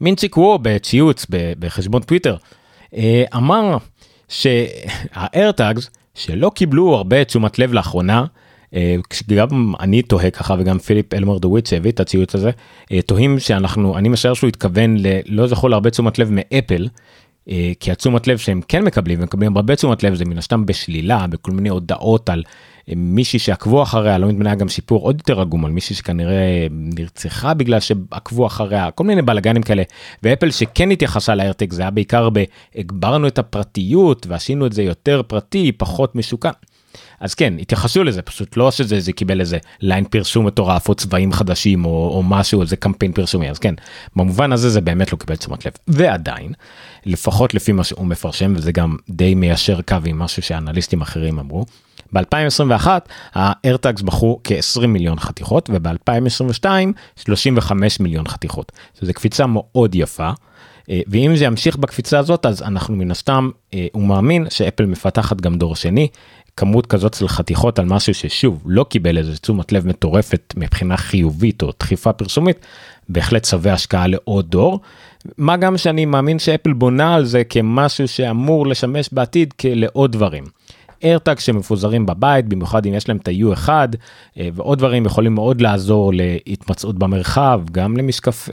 מינצ'יק 0.00 0.36
וו 0.36 0.58
בציוץ 0.62 1.26
בחשבון 1.58 2.02
טוויטר 2.02 2.36
אה, 2.94 3.24
אמר 3.36 3.76
שהאיירטאגס 4.28 5.90
שלא 6.14 6.50
קיבלו 6.54 6.94
הרבה 6.94 7.24
תשומת 7.24 7.58
לב 7.58 7.72
לאחרונה 7.72 8.24
אה, 8.74 8.96
כשגם 9.10 9.72
אני 9.80 10.02
תוהה 10.02 10.30
ככה 10.30 10.54
וגם 10.58 10.78
פיליפ 10.78 11.14
אלמר 11.14 11.38
דוויט 11.38 11.66
שהביא 11.66 11.90
את 11.90 12.00
הציוץ 12.00 12.34
הזה 12.34 12.50
אה, 12.92 13.02
תוהים 13.02 13.38
שאנחנו 13.38 13.98
אני 13.98 14.08
משער 14.08 14.34
שהוא 14.34 14.48
התכוון 14.48 14.96
ללא 14.98 15.46
זכור 15.46 15.70
להרבה 15.70 15.90
תשומת 15.90 16.18
לב 16.18 16.28
מאפל. 16.30 16.88
אה, 17.48 17.72
כי 17.80 17.92
התשומת 17.92 18.26
לב 18.26 18.38
שהם 18.38 18.60
כן 18.68 18.84
מקבלים 18.84 19.20
ומקבלים 19.20 19.56
הרבה 19.56 19.76
תשומת 19.76 20.02
לב 20.02 20.14
זה 20.14 20.24
מן 20.24 20.38
הסתם 20.38 20.66
בשלילה 20.66 21.26
בכל 21.26 21.52
מיני 21.52 21.68
הודעות 21.68 22.28
על 22.28 22.42
מישהי 22.88 23.38
שעקבו 23.38 23.82
אחריה 23.82 24.18
לא 24.18 24.28
מתמנה 24.28 24.54
גם 24.54 24.68
שיפור 24.68 25.02
עוד 25.02 25.16
יותר 25.18 25.40
עגום 25.40 25.64
על 25.64 25.70
מישהי 25.70 25.96
שכנראה 25.96 26.66
נרצחה 26.70 27.54
בגלל 27.54 27.80
שעקבו 27.80 28.46
אחריה 28.46 28.90
כל 28.90 29.04
מיני 29.04 29.22
בלאגנים 29.22 29.62
כאלה 29.62 29.82
ואפל 30.22 30.50
שכן 30.50 30.90
התייחסה 30.90 31.34
לאיירטק 31.34 31.72
זה 31.72 31.82
היה 31.82 31.90
בעיקר 31.90 32.28
בהגברנו 32.30 33.26
את 33.26 33.38
הפרטיות 33.38 34.26
ועשינו 34.26 34.66
את 34.66 34.72
זה 34.72 34.82
יותר 34.82 35.22
פרטי 35.26 35.72
פחות 35.72 36.16
משוקע. 36.16 36.50
אז 37.22 37.34
כן 37.34 37.54
התייחסו 37.60 38.04
לזה 38.04 38.22
פשוט 38.22 38.56
לא 38.56 38.70
שזה 38.70 39.00
זה 39.00 39.12
קיבל 39.12 39.40
איזה 39.40 39.58
ליין 39.80 40.04
פרסום 40.04 40.46
מטורף 40.46 40.88
או 40.88 40.94
צבעים 40.94 41.32
חדשים 41.32 41.84
או, 41.84 42.10
או 42.14 42.22
משהו 42.22 42.62
איזה 42.62 42.76
קמפיין 42.76 43.12
פרסומי 43.12 43.50
אז 43.50 43.58
כן 43.58 43.74
במובן 44.16 44.52
הזה 44.52 44.70
זה 44.70 44.80
באמת 44.80 45.12
לא 45.12 45.18
קיבל 45.18 45.36
תשומת 45.36 45.66
לב 45.66 45.72
ועדיין 45.88 46.52
לפחות 47.06 47.54
לפי 47.54 47.72
מה 47.72 47.84
שהוא 47.84 48.06
מפרשם 48.06 48.52
וזה 48.56 48.72
גם 48.72 48.96
די 49.10 49.34
מיישר 49.34 49.80
קו 49.82 49.96
עם 50.04 50.18
משהו 50.18 50.42
שאנליסטים 50.42 51.00
אחרים 51.00 51.38
אמרו. 51.38 51.66
ב-2021 52.12 52.86
האיירטאגס 53.34 54.02
בחרו 54.02 54.40
כ-20 54.44 54.86
מיליון 54.86 55.20
חתיכות 55.20 55.70
וב-2022 55.72 56.66
35 57.16 58.00
מיליון 58.00 58.28
חתיכות. 58.28 58.72
שזה 59.00 59.12
קפיצה 59.12 59.46
מאוד 59.46 59.94
יפה. 59.94 60.30
אה, 60.90 61.00
ואם 61.06 61.36
זה 61.36 61.44
ימשיך 61.44 61.76
בקפיצה 61.76 62.18
הזאת 62.18 62.46
אז 62.46 62.62
אנחנו 62.62 62.96
מן 62.96 63.10
הסתם 63.10 63.50
אה, 63.74 63.86
הוא 63.92 64.02
מאמין 64.02 64.46
שאפל 64.50 64.86
מפתחת 64.86 65.40
גם 65.40 65.54
דור 65.54 65.76
שני 65.76 66.08
כמות 66.56 66.86
כזאת 66.86 67.14
של 67.14 67.28
חתיכות 67.28 67.78
על 67.78 67.84
משהו 67.84 68.14
ששוב 68.14 68.62
לא 68.66 68.84
קיבל 68.84 69.18
איזה 69.18 69.36
תשומת 69.36 69.72
לב 69.72 69.86
מטורפת 69.86 70.54
מבחינה 70.56 70.96
חיובית 70.96 71.62
או 71.62 71.70
דחיפה 71.80 72.12
פרסומית 72.12 72.66
בהחלט 73.08 73.44
שווה 73.44 73.72
השקעה 73.72 74.06
לעוד 74.06 74.50
דור. 74.50 74.80
מה 75.38 75.56
גם 75.56 75.78
שאני 75.78 76.04
מאמין 76.04 76.38
שאפל 76.38 76.72
בונה 76.72 77.14
על 77.14 77.24
זה 77.24 77.44
כמשהו 77.44 78.08
שאמור 78.08 78.66
לשמש 78.66 79.08
בעתיד 79.12 79.54
לעוד 79.64 80.12
דברים. 80.12 80.44
AirTag 81.02 81.38
שמפוזרים 81.38 82.06
בבית 82.06 82.48
במיוחד 82.48 82.86
אם 82.86 82.94
יש 82.94 83.08
להם 83.08 83.16
את 83.16 83.28
ה-U1 83.28 83.68
אה, 83.68 84.48
ועוד 84.54 84.78
דברים 84.78 85.06
יכולים 85.06 85.34
מאוד 85.34 85.60
לעזור 85.60 86.12
להתמצאות 86.14 86.98
במרחב 86.98 87.60
גם 87.72 87.96
למשקף 87.96 88.48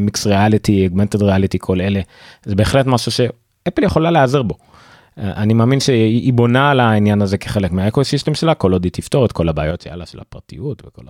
mixed 0.00 0.26
reality 0.26 0.86
augmented 0.86 1.22
reality 1.22 1.58
כל 1.60 1.80
אלה 1.80 2.00
זה 2.44 2.54
בהחלט 2.54 2.86
משהו 2.86 3.12
שאפל 3.12 3.82
יכולה 3.82 4.10
להיעזר 4.10 4.42
בו. 4.42 4.54
אני 5.16 5.54
מאמין 5.54 5.80
שהיא 5.80 6.32
בונה 6.32 6.70
על 6.70 6.80
העניין 6.80 7.22
הזה 7.22 7.38
כחלק 7.38 7.70
מה 7.70 7.82
ecosystem 7.82 8.34
שלה 8.34 8.54
כל 8.54 8.72
עוד 8.72 8.84
היא 8.84 8.92
תפתור 8.92 9.26
את 9.26 9.32
כל 9.32 9.48
הבעיות 9.48 9.80
שיאללה 9.80 10.06
של 10.06 10.20
הפרטיות 10.20 10.82
וכל 10.86 11.02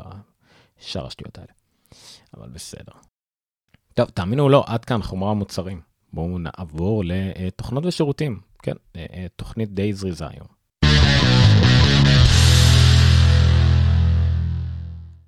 השאר 0.80 1.06
השטויות 1.06 1.38
האלה. 1.38 1.52
אבל 2.36 2.48
בסדר. 2.48 2.92
טוב 3.94 4.08
תאמינו 4.08 4.42
או 4.42 4.48
לא 4.48 4.64
עד 4.66 4.84
כאן 4.84 5.02
חומרה 5.02 5.34
מוצרים 5.34 5.80
בואו 6.12 6.38
נעבור 6.38 7.02
לתוכנות 7.06 7.86
ושירותים 7.86 8.40
כן 8.62 8.74
תוכנית 9.36 9.74
די 9.74 9.92
זריזה 9.92 10.26
היום. 10.28 11.31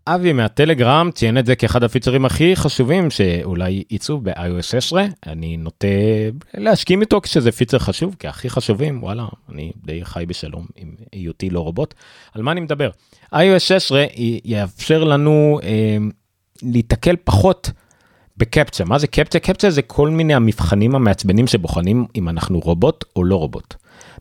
אבי 0.06 0.32
מהטלגרם 0.32 1.10
ציין 1.14 1.38
את 1.38 1.46
זה 1.46 1.56
כאחד 1.56 1.84
הפיצרים 1.84 2.24
הכי 2.24 2.56
חשובים 2.56 3.10
שאולי 3.10 3.82
יצאו 3.90 4.20
ב-iOS 4.20 4.62
16 4.62 5.04
אני 5.26 5.56
נוטה 5.56 5.86
להשכים 6.54 7.00
איתו 7.00 7.20
כשזה 7.20 7.52
פיצר 7.52 7.78
חשוב 7.78 8.16
כי 8.18 8.28
הכי 8.28 8.50
חשובים 8.50 9.02
וואלה 9.02 9.26
אני 9.52 9.72
די 9.84 10.04
חי 10.04 10.24
בשלום 10.26 10.66
עם 10.76 10.94
היותי 11.12 11.50
לא 11.50 11.60
רובוט. 11.60 11.94
על 12.34 12.42
מה 12.42 12.52
אני 12.52 12.60
מדבר? 12.60 12.90
iOS 13.34 13.58
16 13.58 14.04
יאפשר 14.44 15.04
לנו 15.04 15.58
אה, 15.62 15.96
להתקל 16.62 17.16
פחות 17.24 17.70
בקפצ'ה. 18.36 18.84
מה 18.84 18.98
זה 18.98 19.06
קפצ'ה? 19.06 19.38
קפצ'ה 19.38 19.70
זה 19.70 19.82
כל 19.82 20.10
מיני 20.10 20.34
המבחנים 20.34 20.94
המעצבנים 20.94 21.46
שבוחנים 21.46 22.06
אם 22.16 22.28
אנחנו 22.28 22.60
רובוט 22.60 23.04
או 23.16 23.24
לא 23.24 23.36
רובוט. 23.36 23.74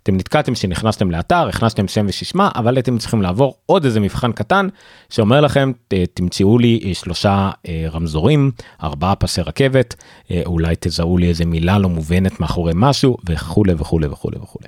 אתם 0.03 0.15
נתקעתם 0.15 0.55
שנכנסתם 0.55 1.11
לאתר 1.11 1.47
הכנסתם 1.47 1.87
שם 1.87 2.05
ושישמע 2.09 2.49
אבל 2.55 2.79
אתם 2.79 2.97
צריכים 2.97 3.21
לעבור 3.21 3.55
עוד 3.65 3.85
איזה 3.85 3.99
מבחן 3.99 4.31
קטן 4.31 4.67
שאומר 5.09 5.41
לכם 5.41 5.71
תמצאו 6.13 6.57
לי 6.57 6.79
אה, 6.85 6.93
שלושה 6.93 7.51
אה, 7.67 7.85
רמזורים 7.91 8.51
ארבעה 8.83 9.15
פסי 9.15 9.41
רכבת 9.41 9.95
אה, 10.31 10.41
אולי 10.45 10.75
תזהו 10.79 11.17
לי 11.17 11.29
איזה 11.29 11.45
מילה 11.45 11.79
לא 11.79 11.89
מובנת 11.89 12.39
מאחורי 12.39 12.71
משהו 12.75 13.17
וכולי 13.29 13.73
וכולי 13.77 14.07
וכולי 14.07 14.37
וכולי. 14.37 14.67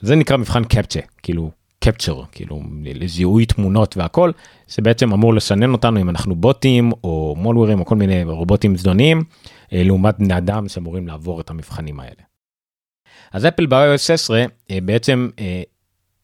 זה 0.00 0.16
נקרא 0.16 0.36
מבחן 0.36 0.64
קפצ'ה 0.64 1.00
כאילו 1.22 1.50
קפצ'ר 1.78 2.22
כאילו 2.32 2.60
לזיהוי 2.84 3.46
תמונות 3.46 3.96
והכל 3.96 4.30
שבעצם 4.68 5.12
אמור 5.12 5.34
לסנן 5.34 5.72
אותנו 5.72 6.00
אם 6.00 6.08
אנחנו 6.08 6.34
בוטים 6.34 6.92
או 7.04 7.34
מולוורים 7.38 7.80
או 7.80 7.84
כל 7.84 7.96
מיני 7.96 8.24
רובוטים 8.24 8.76
זדוניים 8.76 9.24
לעומת 9.72 10.18
בני 10.18 10.38
אדם 10.38 10.68
שאמורים 10.68 11.06
לעבור 11.08 11.40
את 11.40 11.50
המבחנים 11.50 12.00
האלה. 12.00 12.31
אז 13.32 13.46
אפל 13.46 13.66
ב-iOS 13.66 13.98
16 13.98 14.44
אה, 14.70 14.78
בעצם 14.82 15.28
אה, 15.38 15.62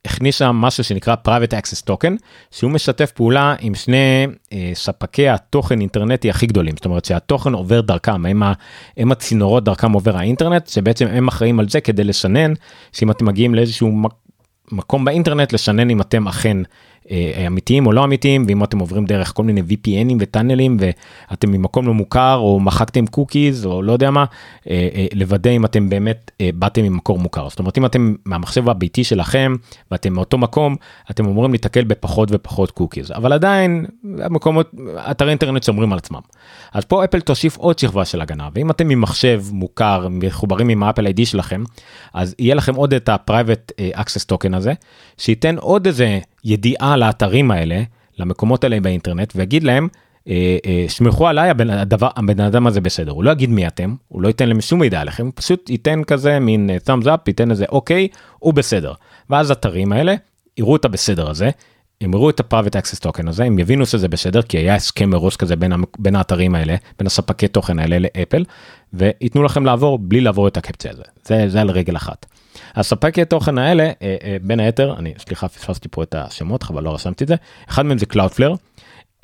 הכניסה 0.04 0.52
משהו 0.52 0.84
שנקרא 0.84 1.14
private 1.28 1.52
access 1.52 1.90
token 1.90 2.12
שהוא 2.50 2.70
משתף 2.70 3.10
פעולה 3.10 3.54
עם 3.60 3.74
שני 3.74 4.26
אה, 4.52 4.70
ספקי 4.74 5.28
התוכן 5.28 5.80
אינטרנטי 5.80 6.30
הכי 6.30 6.46
גדולים. 6.46 6.76
זאת 6.76 6.84
אומרת 6.84 7.04
שהתוכן 7.04 7.52
עובר 7.52 7.80
דרכם 7.80 8.26
הם, 8.26 8.42
ה, 8.42 8.52
הם 8.96 9.12
הצינורות 9.12 9.64
דרכם 9.64 9.92
עובר 9.92 10.16
האינטרנט 10.16 10.66
שבעצם 10.66 11.06
הם 11.06 11.28
אחראים 11.28 11.60
על 11.60 11.68
זה 11.68 11.80
כדי 11.80 12.04
לסנן 12.04 12.52
שאם 12.92 13.10
אתם 13.10 13.26
מגיעים 13.26 13.54
לאיזשהו 13.54 13.92
מקום 14.72 15.04
באינטרנט 15.04 15.52
לסנן 15.52 15.90
אם 15.90 16.00
אתם 16.00 16.28
אכן 16.28 16.56
אמיתיים 17.46 17.86
או 17.86 17.92
לא 17.92 18.04
אמיתיים 18.04 18.44
ואם 18.48 18.64
אתם 18.64 18.78
עוברים 18.78 19.04
דרך 19.04 19.32
כל 19.34 19.42
מיני 19.42 19.60
VPNים 19.60 20.14
וטאנלים 20.20 20.76
ואתם 21.30 21.52
ממקום 21.52 21.86
לא 21.86 21.94
מוכר 21.94 22.36
או 22.36 22.60
מחקתם 22.60 23.06
cookies 23.06 23.66
או 23.66 23.82
לא 23.82 23.92
יודע 23.92 24.10
מה 24.10 24.24
אה, 24.70 24.88
אה, 24.94 25.06
לוודא 25.14 25.50
אם 25.50 25.64
אתם 25.64 25.88
באמת 25.88 26.30
באתם 26.54 26.82
ממקור 26.82 27.18
מוכר 27.18 27.48
זאת 27.48 27.58
אומרת 27.58 27.78
אם 27.78 27.86
אתם 27.86 28.14
מהמחשב 28.24 28.68
הביתי 28.68 29.04
שלכם 29.04 29.54
ואתם 29.90 30.12
מאותו 30.12 30.38
מקום 30.38 30.76
אתם 31.10 31.24
אמורים 31.24 31.52
להתקל 31.52 31.84
בפחות 31.84 32.28
ופחות 32.32 32.70
cookies 32.70 33.12
אבל 33.12 33.32
עדיין 33.32 33.86
המקומות 34.18 34.70
אתרי 35.10 35.30
אינטרנט 35.30 35.62
שומרים 35.62 35.92
על 35.92 35.98
עצמם. 35.98 36.20
אז 36.72 36.84
פה 36.84 37.04
אפל 37.04 37.20
תוסיף 37.20 37.56
עוד 37.56 37.78
שכבה 37.78 38.04
של 38.04 38.20
הגנה 38.20 38.48
ואם 38.54 38.70
אתם 38.70 38.88
ממחשב 38.88 39.42
מוכר 39.52 40.08
מחוברים 40.10 40.68
עם 40.68 40.82
האפל 40.82 41.06
איי-די 41.06 41.26
שלכם 41.26 41.62
אז 42.14 42.34
יהיה 42.38 42.54
לכם 42.54 42.74
עוד 42.74 42.94
את 42.94 43.08
ה-Private 43.08 43.72
Access 43.96 44.32
Token 44.32 44.56
הזה 44.56 44.72
שייתן 45.18 45.56
עוד 45.58 45.86
איזה 45.86 46.18
ידיעה 46.48 46.96
לאתרים 46.96 47.50
האלה, 47.50 47.82
למקומות 48.18 48.64
האלה 48.64 48.80
באינטרנט, 48.80 49.32
ויגיד 49.36 49.64
להם, 49.64 49.88
שמחו 50.88 51.24
אה, 51.24 51.26
אה, 51.26 51.30
עליי 51.30 51.50
הבן, 51.50 51.70
הדבר, 51.70 52.08
הבן 52.16 52.40
אדם 52.40 52.66
הזה 52.66 52.80
בסדר, 52.80 53.12
הוא 53.12 53.24
לא 53.24 53.30
יגיד 53.30 53.50
מי 53.50 53.66
אתם, 53.66 53.94
הוא 54.08 54.22
לא 54.22 54.28
ייתן 54.28 54.48
להם 54.48 54.60
שום 54.60 54.80
מידע 54.80 55.00
עליכם, 55.00 55.24
הוא 55.24 55.32
פשוט 55.34 55.70
ייתן 55.70 56.04
כזה 56.04 56.38
מין 56.38 56.70
אה, 56.70 56.76
thumbs 56.86 57.04
up, 57.04 57.20
ייתן 57.26 57.50
איזה 57.50 57.64
אוקיי, 57.68 58.08
הוא 58.38 58.54
בסדר. 58.54 58.92
ואז 59.30 59.50
אתרים 59.50 59.92
האלה 59.92 60.14
יראו 60.56 60.76
את 60.76 60.84
הבסדר 60.84 61.30
הזה, 61.30 61.50
הם 62.00 62.14
יראו 62.14 62.30
את 62.30 62.40
ה-Private 62.40 62.76
Access 62.76 63.06
Token 63.06 63.28
הזה, 63.28 63.44
הם 63.44 63.58
יבינו 63.58 63.86
שזה 63.86 64.08
בסדר, 64.08 64.42
כי 64.42 64.58
היה 64.58 64.74
הסכם 64.74 65.10
מראש 65.10 65.36
כזה 65.36 65.56
בין, 65.56 65.72
בין 65.98 66.16
האתרים 66.16 66.54
האלה, 66.54 66.76
בין 66.98 67.06
הספקי 67.06 67.48
תוכן 67.48 67.78
האלה 67.78 67.98
לאפל, 67.98 68.44
וייתנו 68.92 69.42
לכם 69.42 69.64
לעבור 69.64 69.98
בלי 69.98 70.20
לעבור 70.20 70.48
את 70.48 70.56
הקפצה 70.56 70.90
הזה, 70.90 71.02
זה, 71.24 71.48
זה 71.48 71.60
על 71.60 71.70
רגל 71.70 71.96
אחת. 71.96 72.26
הספקי 72.74 73.24
תוכן 73.24 73.58
האלה 73.58 73.82
אה, 73.82 74.16
אה, 74.24 74.36
בין 74.42 74.60
היתר 74.60 74.94
אני 74.98 75.14
סליחה 75.18 75.48
פספסתי 75.48 75.88
פה 75.90 76.02
את 76.02 76.14
השמות 76.14 76.64
אבל 76.70 76.82
לא 76.82 76.94
רשמתי 76.94 77.24
את 77.24 77.28
זה 77.28 77.34
אחד 77.68 77.86
מהם 77.86 77.98
זה 77.98 78.06
Cloudflare. 78.12 78.56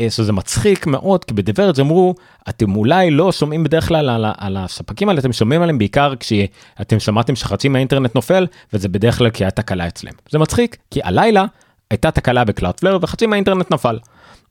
אה, 0.01 0.11
שזה 0.11 0.33
מצחיק 0.33 0.87
מאוד 0.87 1.25
כי 1.25 1.35
בדברת 1.35 1.79
אמרו 1.79 2.15
אתם 2.49 2.77
אולי 2.77 3.11
לא 3.11 3.33
שומעים 3.33 3.65
בדרך 3.65 3.89
כלל 3.89 4.11
על, 4.11 4.25
על 4.39 4.57
הספקים 4.57 5.09
האלה 5.09 5.21
אתם 5.21 5.33
שומעים 5.33 5.63
עליהם 5.63 5.79
בעיקר 5.79 6.15
כשאתם 6.21 7.01
שמעתם 7.01 7.37
שחצי 7.37 7.69
מהאינטרנט 7.69 8.15
נופל 8.15 8.47
וזה 8.73 8.89
בדרך 8.89 9.19
כלל 9.19 9.31
כי 9.31 9.45
הייתה 9.45 9.63
תקלה 9.63 9.87
אצלם 9.89 10.13
זה 10.31 10.39
מצחיק 10.39 10.77
כי 10.91 11.01
הלילה 11.05 11.45
הייתה 11.91 12.11
תקלה 12.11 12.45
ב 12.45 12.50
Cloudflare 12.50 12.99
וחצי 13.03 13.27
מהאינטרנט 13.27 13.71
נפל. 13.71 13.99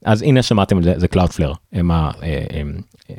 אז 0.03 0.21
הנה 0.21 0.43
שמעתם 0.43 0.77
את 0.77 0.83
זה 0.83 0.93
זה 0.97 1.07
Cloudflare 1.07 1.53
הם 1.73 1.91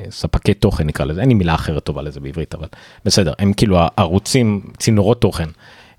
הספקי 0.07 0.53
תוכן 0.53 0.87
נקרא 0.87 1.05
לזה. 1.05 1.21
אין 1.21 1.29
לי 1.29 1.35
מילה 1.35 1.55
אחרת 1.55 1.83
טובה 1.83 2.01
לזה 2.01 2.19
בעברית 2.19 2.55
אבל 2.55 2.67
בסדר. 3.05 3.33
הם 3.39 3.53
כאילו 3.53 3.77
הערוצים 3.79 4.61
צינורות 4.77 5.21
תוכן 5.21 5.49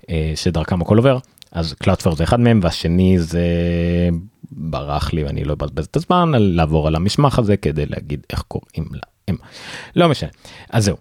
אה, 0.09 0.33
שדרכם 0.35 0.81
הכל 0.81 0.97
עובר. 0.97 1.17
אז 1.51 1.73
Cloudflare 1.73 2.15
זה 2.15 2.23
אחד 2.23 2.39
מהם 2.39 2.59
והשני 2.63 3.19
זה 3.19 3.41
ברח 4.51 5.13
לי 5.13 5.23
ואני 5.23 5.43
לא 5.43 5.53
אבזבז 5.53 5.85
את 5.85 5.95
הזמן 5.95 6.31
לעבור 6.35 6.87
על 6.87 6.95
המשמח 6.95 7.39
הזה 7.39 7.57
כדי 7.57 7.85
להגיד 7.85 8.19
איך 8.29 8.43
קוראים 8.47 8.89
להם. 8.91 9.37
לא 9.95 10.09
משנה. 10.09 10.29
אז 10.69 10.85
זהו 10.85 10.97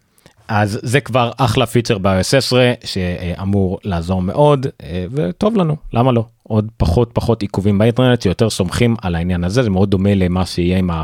אז 0.48 0.78
זה 0.82 1.00
כבר 1.00 1.30
אחלה 1.36 1.66
פיצ'ר 1.66 1.98
ב-iOS 1.98 2.36
10 2.36 2.72
שאמור 2.84 3.78
לעזור 3.84 4.22
מאוד 4.22 4.66
אה, 4.82 5.06
וטוב 5.12 5.56
לנו 5.56 5.76
למה 5.92 6.12
לא 6.12 6.24
עוד 6.42 6.68
פחות 6.76 7.10
פחות 7.12 7.42
עיכובים 7.42 7.78
באינטרנט 7.78 8.22
שיותר 8.22 8.50
סומכים 8.50 8.96
על 9.02 9.14
העניין 9.14 9.44
הזה 9.44 9.62
זה 9.62 9.70
מאוד 9.70 9.90
דומה 9.90 10.14
למה 10.14 10.46
שיהיה 10.46 10.78
עם 10.78 10.90
ה... 10.90 11.02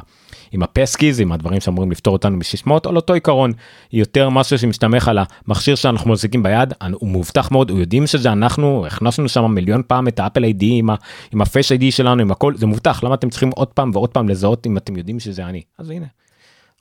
עם 0.52 0.62
ה 0.62 0.69
passkeys 0.69 1.21
עם 1.20 1.32
הדברים 1.32 1.61
שאמורים 1.61 1.90
לפטור 1.90 2.12
אותנו 2.12 2.37
מסיסמאות 2.37 2.87
על 2.87 2.96
אותו 2.96 3.12
עיקרון 3.12 3.52
יותר 3.92 4.28
משהו 4.28 4.58
שמסתמך 4.59 5.09
על 5.08 5.18
המכשיר 5.18 5.75
שאנחנו 5.75 6.11
מחזיקים 6.11 6.42
ביד 6.42 6.75
הוא 6.92 7.08
מאובטח 7.08 7.50
מאוד 7.50 7.70
הוא 7.70 7.78
יודעים 7.78 8.06
שזה 8.06 8.32
אנחנו 8.32 8.87
הכנסנו 8.87 9.28
שם 9.28 9.44
מיליון 9.44 9.82
פעם 9.87 10.08
את 10.08 10.20
ה 10.21 10.45
Apple 10.45 10.52
ID 10.52 10.83
עם, 11.32 11.40
ה 11.42 11.73
Face 11.73 11.78
ID 11.78 11.92
שלנו 11.92 12.22
עם 12.22 12.30
הכל 12.30 12.56
זה 12.56 12.66
מובטח 12.66 13.04
למה 13.04 13.14
אתם 13.14 13.30
צריכים 13.30 13.50
עוד 13.50 13.68
פעם 13.68 13.90
ועוד 13.94 14.11
פעם 14.11 14.28
לזהות 14.28 14.66
אם 14.66 14.76
אתם 14.76 14.96
יודעים 14.96 15.20
שזה 15.20 15.46
אני 15.46 15.62
אז 15.78 15.90
הנה 15.90 16.06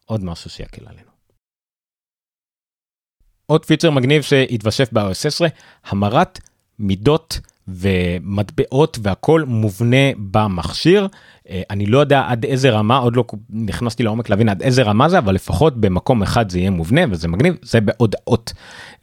עוד 0.05 0.23
משהו 0.23 0.49
שיקל 0.49 0.85
עלינו. 0.87 1.10
עוד 3.51 3.65
פיצ'ר 3.65 3.91
מגניב 3.91 4.21
שהתווסף 4.21 4.93
ב-iOS 4.93 5.27
10 5.27 5.45
המרת 5.85 6.39
מידות 6.79 7.39
ומטבעות 7.67 8.99
והכל 9.01 9.43
מובנה 9.47 10.11
במכשיר. 10.17 11.07
אה, 11.49 11.61
אני 11.69 11.85
לא 11.85 11.99
יודע 11.99 12.23
עד 12.27 12.45
איזה 12.45 12.69
רמה 12.69 12.97
עוד 12.97 13.15
לא 13.15 13.23
נכנסתי 13.49 14.03
לעומק 14.03 14.29
להבין 14.29 14.49
עד 14.49 14.61
איזה 14.61 14.83
רמה 14.83 15.09
זה 15.09 15.17
אבל 15.17 15.35
לפחות 15.35 15.77
במקום 15.77 16.23
אחד 16.23 16.49
זה 16.49 16.59
יהיה 16.59 16.69
מובנה 16.69 17.01
וזה 17.09 17.27
מגניב 17.27 17.55
זה 17.61 17.81
בהודעות. 17.81 18.53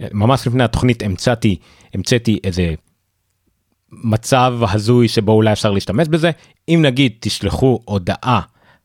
אה, 0.01 0.07
ממש 0.13 0.47
לפני 0.47 0.65
התוכנית 0.65 1.03
המצאתי 1.03 1.57
המצאתי 1.95 2.39
איזה 2.45 2.75
מצב 3.93 4.59
הזוי 4.71 5.09
שבו 5.09 5.33
אולי 5.33 5.53
אפשר 5.53 5.71
להשתמש 5.71 6.09
בזה 6.09 6.31
אם 6.69 6.81
נגיד 6.83 7.13
תשלחו 7.21 7.81
הודעה 7.85 8.41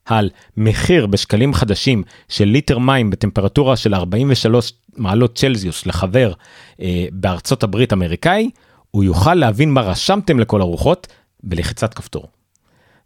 על 0.05 0.29
מחיר 0.57 1.05
בשקלים 1.05 1.53
חדשים 1.53 2.03
של 2.29 2.45
ליטר 2.45 2.77
מים 2.77 3.09
בטמפרטורה 3.09 3.75
של 3.75 3.93
43 3.93 4.73
מעלות 4.97 5.35
צלזיוס 5.35 5.85
לחבר 5.85 6.33
אה, 6.81 7.05
בארצות 7.11 7.63
הברית 7.63 7.93
אמריקאי, 7.93 8.49
הוא 8.91 9.03
יוכל 9.03 9.33
להבין 9.33 9.71
מה 9.71 9.81
רשמתם 9.81 10.39
לכל 10.39 10.61
הרוחות 10.61 11.07
בלחיצת 11.43 11.93
כפתור. 11.93 12.27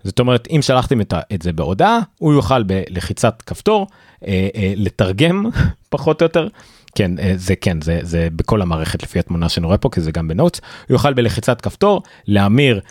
זאת 0.03 0.19
אומרת 0.19 0.47
אם 0.51 0.61
שלחתם 0.61 1.01
את, 1.01 1.13
את 1.33 1.41
זה 1.41 1.53
בהודעה 1.53 1.99
הוא 2.19 2.33
יוכל 2.33 2.63
בלחיצת 2.63 3.41
כפתור 3.41 3.87
אה, 4.27 4.47
אה, 4.55 4.73
לתרגם 4.75 5.45
פחות 5.89 6.21
או 6.21 6.25
יותר 6.25 6.47
כן 6.95 7.19
אה, 7.19 7.33
זה 7.35 7.55
כן 7.55 7.81
זה 7.81 7.99
זה 8.01 8.27
בכל 8.35 8.61
המערכת 8.61 9.03
לפי 9.03 9.19
התמונה 9.19 9.49
שאני 9.49 9.65
רואה 9.65 9.77
פה 9.77 9.89
כי 9.89 10.01
זה 10.01 10.11
גם 10.11 10.27
בנוטס 10.27 10.61
הוא 10.87 10.95
יוכל 10.95 11.13
בלחיצת 11.13 11.61
כפתור 11.61 12.01
להמיר 12.27 12.81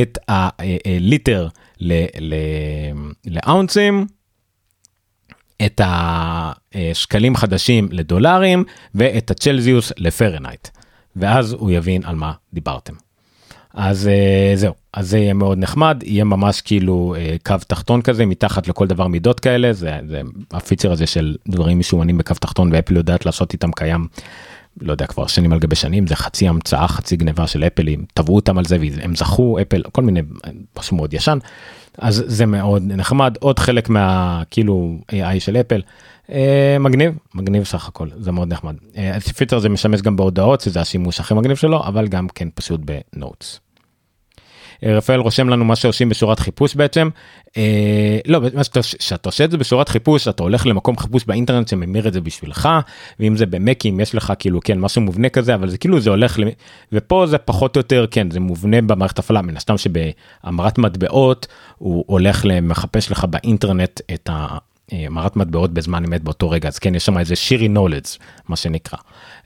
את 0.00 0.18
הליטר 0.28 1.48
לאונסים 3.26 4.06
את 5.66 5.80
השקלים 6.90 7.36
חדשים 7.36 7.88
לדולרים 7.90 8.64
ואת 8.94 9.30
הצ'לזיוס 9.30 9.92
לפרנייט 9.96 10.68
ואז 11.16 11.52
הוא 11.52 11.70
יבין 11.70 12.02
על 12.04 12.14
מה 12.16 12.32
דיברתם. 12.52 12.92
אז 13.74 14.10
uh, 14.12 14.58
זהו. 14.58 14.74
אז 14.92 15.10
זה 15.10 15.18
יהיה 15.18 15.34
מאוד 15.34 15.58
נחמד 15.58 16.02
יהיה 16.06 16.24
ממש 16.24 16.60
כאילו 16.60 17.14
uh, 17.16 17.46
קו 17.46 17.54
תחתון 17.66 18.02
כזה 18.02 18.26
מתחת 18.26 18.68
לכל 18.68 18.86
דבר 18.86 19.06
מידות 19.06 19.40
כאלה. 19.40 19.72
זה, 19.72 19.98
זה 20.08 20.20
הפיצר 20.52 20.92
הזה 20.92 21.06
של 21.06 21.36
דברים 21.48 21.78
משומנים 21.78 22.18
בקו 22.18 22.34
תחתון 22.34 22.70
ואפל 22.72 22.96
יודעת 22.96 23.26
לעשות 23.26 23.52
איתם 23.52 23.72
קיים. 23.72 24.06
לא 24.80 24.92
יודע 24.92 25.06
כבר 25.06 25.26
שנים 25.26 25.52
על 25.52 25.58
גבי 25.58 25.76
שנים. 25.76 26.06
זה 26.06 26.16
חצי 26.16 26.48
המצאה 26.48 26.88
חצי 26.88 27.16
גניבה 27.16 27.46
של 27.46 27.64
אפלים. 27.64 28.04
תבעו 28.14 28.36
אותם 28.36 28.58
על 28.58 28.64
זה 28.64 28.76
והם 28.80 29.16
זכו 29.16 29.58
אפל 29.62 29.82
כל 29.92 30.02
מיני 30.02 30.20
משהו 30.78 30.96
מאוד 30.96 31.14
ישן. 31.14 31.38
אז 31.98 32.24
זה 32.26 32.46
מאוד 32.46 32.82
נחמד. 32.86 33.36
עוד 33.40 33.58
חלק 33.58 33.88
מה 33.88 34.42
כאילו 34.50 34.98
AI 35.12 35.40
של 35.40 35.56
אפל. 35.56 35.76
אה, 35.76 35.80
מגניב 36.80 37.14
מגניב 37.34 37.64
סך 37.64 37.88
הכל 37.88 38.08
זה 38.18 38.32
מאוד 38.32 38.52
נחמד 38.52 38.74
אה, 38.96 39.16
הפיצר 39.16 39.56
הזה 39.56 39.68
משמש 39.68 40.02
גם 40.02 40.16
בהודעות 40.16 40.60
שזה 40.60 40.80
השימוש 40.80 41.20
הכי 41.20 41.34
מגניב 41.34 41.56
שלו 41.56 41.84
אבל 41.84 42.08
גם 42.08 42.28
כן 42.28 42.48
פשוט 42.54 42.80
בנוטס. 42.84 43.60
אה, 44.84 44.96
רפאל 44.96 45.20
רושם 45.20 45.48
לנו 45.48 45.64
מה 45.64 45.76
שעושים 45.76 46.08
בשורת 46.08 46.40
חיפוש 46.40 46.74
בעצם. 46.74 47.08
אה, 47.56 48.18
לא, 48.26 48.40
כשאתה 48.98 49.28
עושה 49.28 49.44
את 49.44 49.50
זה 49.50 49.58
בשורת 49.58 49.88
חיפוש 49.88 50.28
אתה 50.28 50.42
הולך 50.42 50.66
למקום 50.66 50.98
חיפוש 50.98 51.24
באינטרנט 51.24 51.68
שממיר 51.68 52.08
את 52.08 52.12
זה 52.12 52.20
בשבילך 52.20 52.68
ואם 53.20 53.36
זה 53.36 53.46
במקים 53.46 54.00
יש 54.00 54.14
לך 54.14 54.32
כאילו 54.38 54.60
כן 54.64 54.78
משהו 54.78 55.02
מובנה 55.02 55.28
כזה 55.28 55.54
אבל 55.54 55.68
זה 55.68 55.78
כאילו 55.78 56.00
זה 56.00 56.10
הולך 56.10 56.38
למ... 56.38 56.48
ופה 56.92 57.26
זה 57.26 57.38
פחות 57.38 57.76
או 57.76 57.80
יותר 57.80 58.06
כן 58.10 58.30
זה 58.30 58.40
מובנה 58.40 58.82
במערכת 58.82 59.18
הפעלה 59.18 59.42
מן 59.42 59.56
הסתם 59.56 59.74
שבהמרת 59.78 60.78
מטבעות 60.78 61.46
הוא 61.78 62.04
הולך 62.06 62.42
למחפש 62.44 63.10
לך 63.10 63.24
באינטרנט 63.24 64.00
את 64.14 64.30
ה... 64.32 64.58
המרת 64.92 65.36
מטבעות 65.36 65.72
בזמן 65.72 66.04
אמת 66.04 66.22
באותו 66.22 66.50
רגע 66.50 66.68
אז 66.68 66.78
כן 66.78 66.94
יש 66.94 67.06
שם 67.06 67.18
איזה 67.18 67.36
שירי 67.36 67.68
נולדס 67.68 68.18
מה 68.48 68.56
שנקרא. 68.56 68.98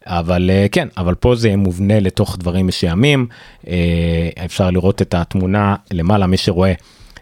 אבל 0.07 0.51
אה, 0.51 0.67
כן 0.73 0.89
אבל 0.97 1.15
פה 1.15 1.35
זה 1.35 1.57
מובנה 1.57 2.01
לתוך 2.01 2.37
דברים 2.39 2.67
מסוימים 2.67 3.27
אה, 3.69 4.29
אפשר 4.45 4.71
לראות 4.71 5.03
את 5.03 5.15
התמונה 5.15 5.77
למעלה 5.91 6.27
מי 6.27 6.37
שרואה 6.37 6.73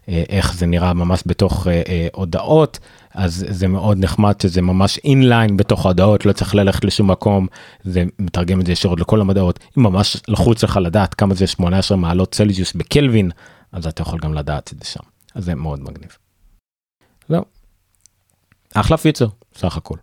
אה, 0.08 0.22
איך 0.28 0.54
זה 0.54 0.66
נראה 0.66 0.92
ממש 0.92 1.22
בתוך 1.26 1.66
הודעות 2.12 2.78
אז 3.14 3.46
זה 3.48 3.68
מאוד 3.68 3.98
נחמד 3.98 4.40
שזה 4.42 4.62
ממש 4.62 4.98
אינליין 5.04 5.56
בתוך 5.56 5.86
ההודעות 5.86 6.26
לא 6.26 6.32
צריך 6.32 6.54
ללכת 6.54 6.84
לשום 6.84 7.10
מקום 7.10 7.46
זה 7.84 8.04
מתרגם 8.18 8.60
את 8.60 8.66
זה 8.66 8.72
ישירות 8.72 9.00
לכל 9.00 9.20
המודעות 9.20 9.58
אם 9.78 9.82
ממש 9.82 10.16
לחוץ 10.28 10.64
לך 10.64 10.76
לדעת 10.82 11.14
כמה 11.14 11.34
זה 11.34 11.46
18 11.46 11.96
מעלות 11.96 12.32
צלזיוס 12.32 12.72
בקלווין 12.72 13.30
אז 13.72 13.86
אתה 13.86 14.02
יכול 14.02 14.18
גם 14.18 14.34
לדעת 14.34 14.72
את 14.72 14.78
זה 14.78 14.84
שם 14.84 15.00
אז 15.34 15.44
זה 15.44 15.54
מאוד 15.54 15.80
מגניב. 15.80 16.16
זהו. 17.28 17.57
אחלה 18.74 18.96
פיצר 18.96 19.26
סך 19.54 19.76
הכל. 19.76 19.96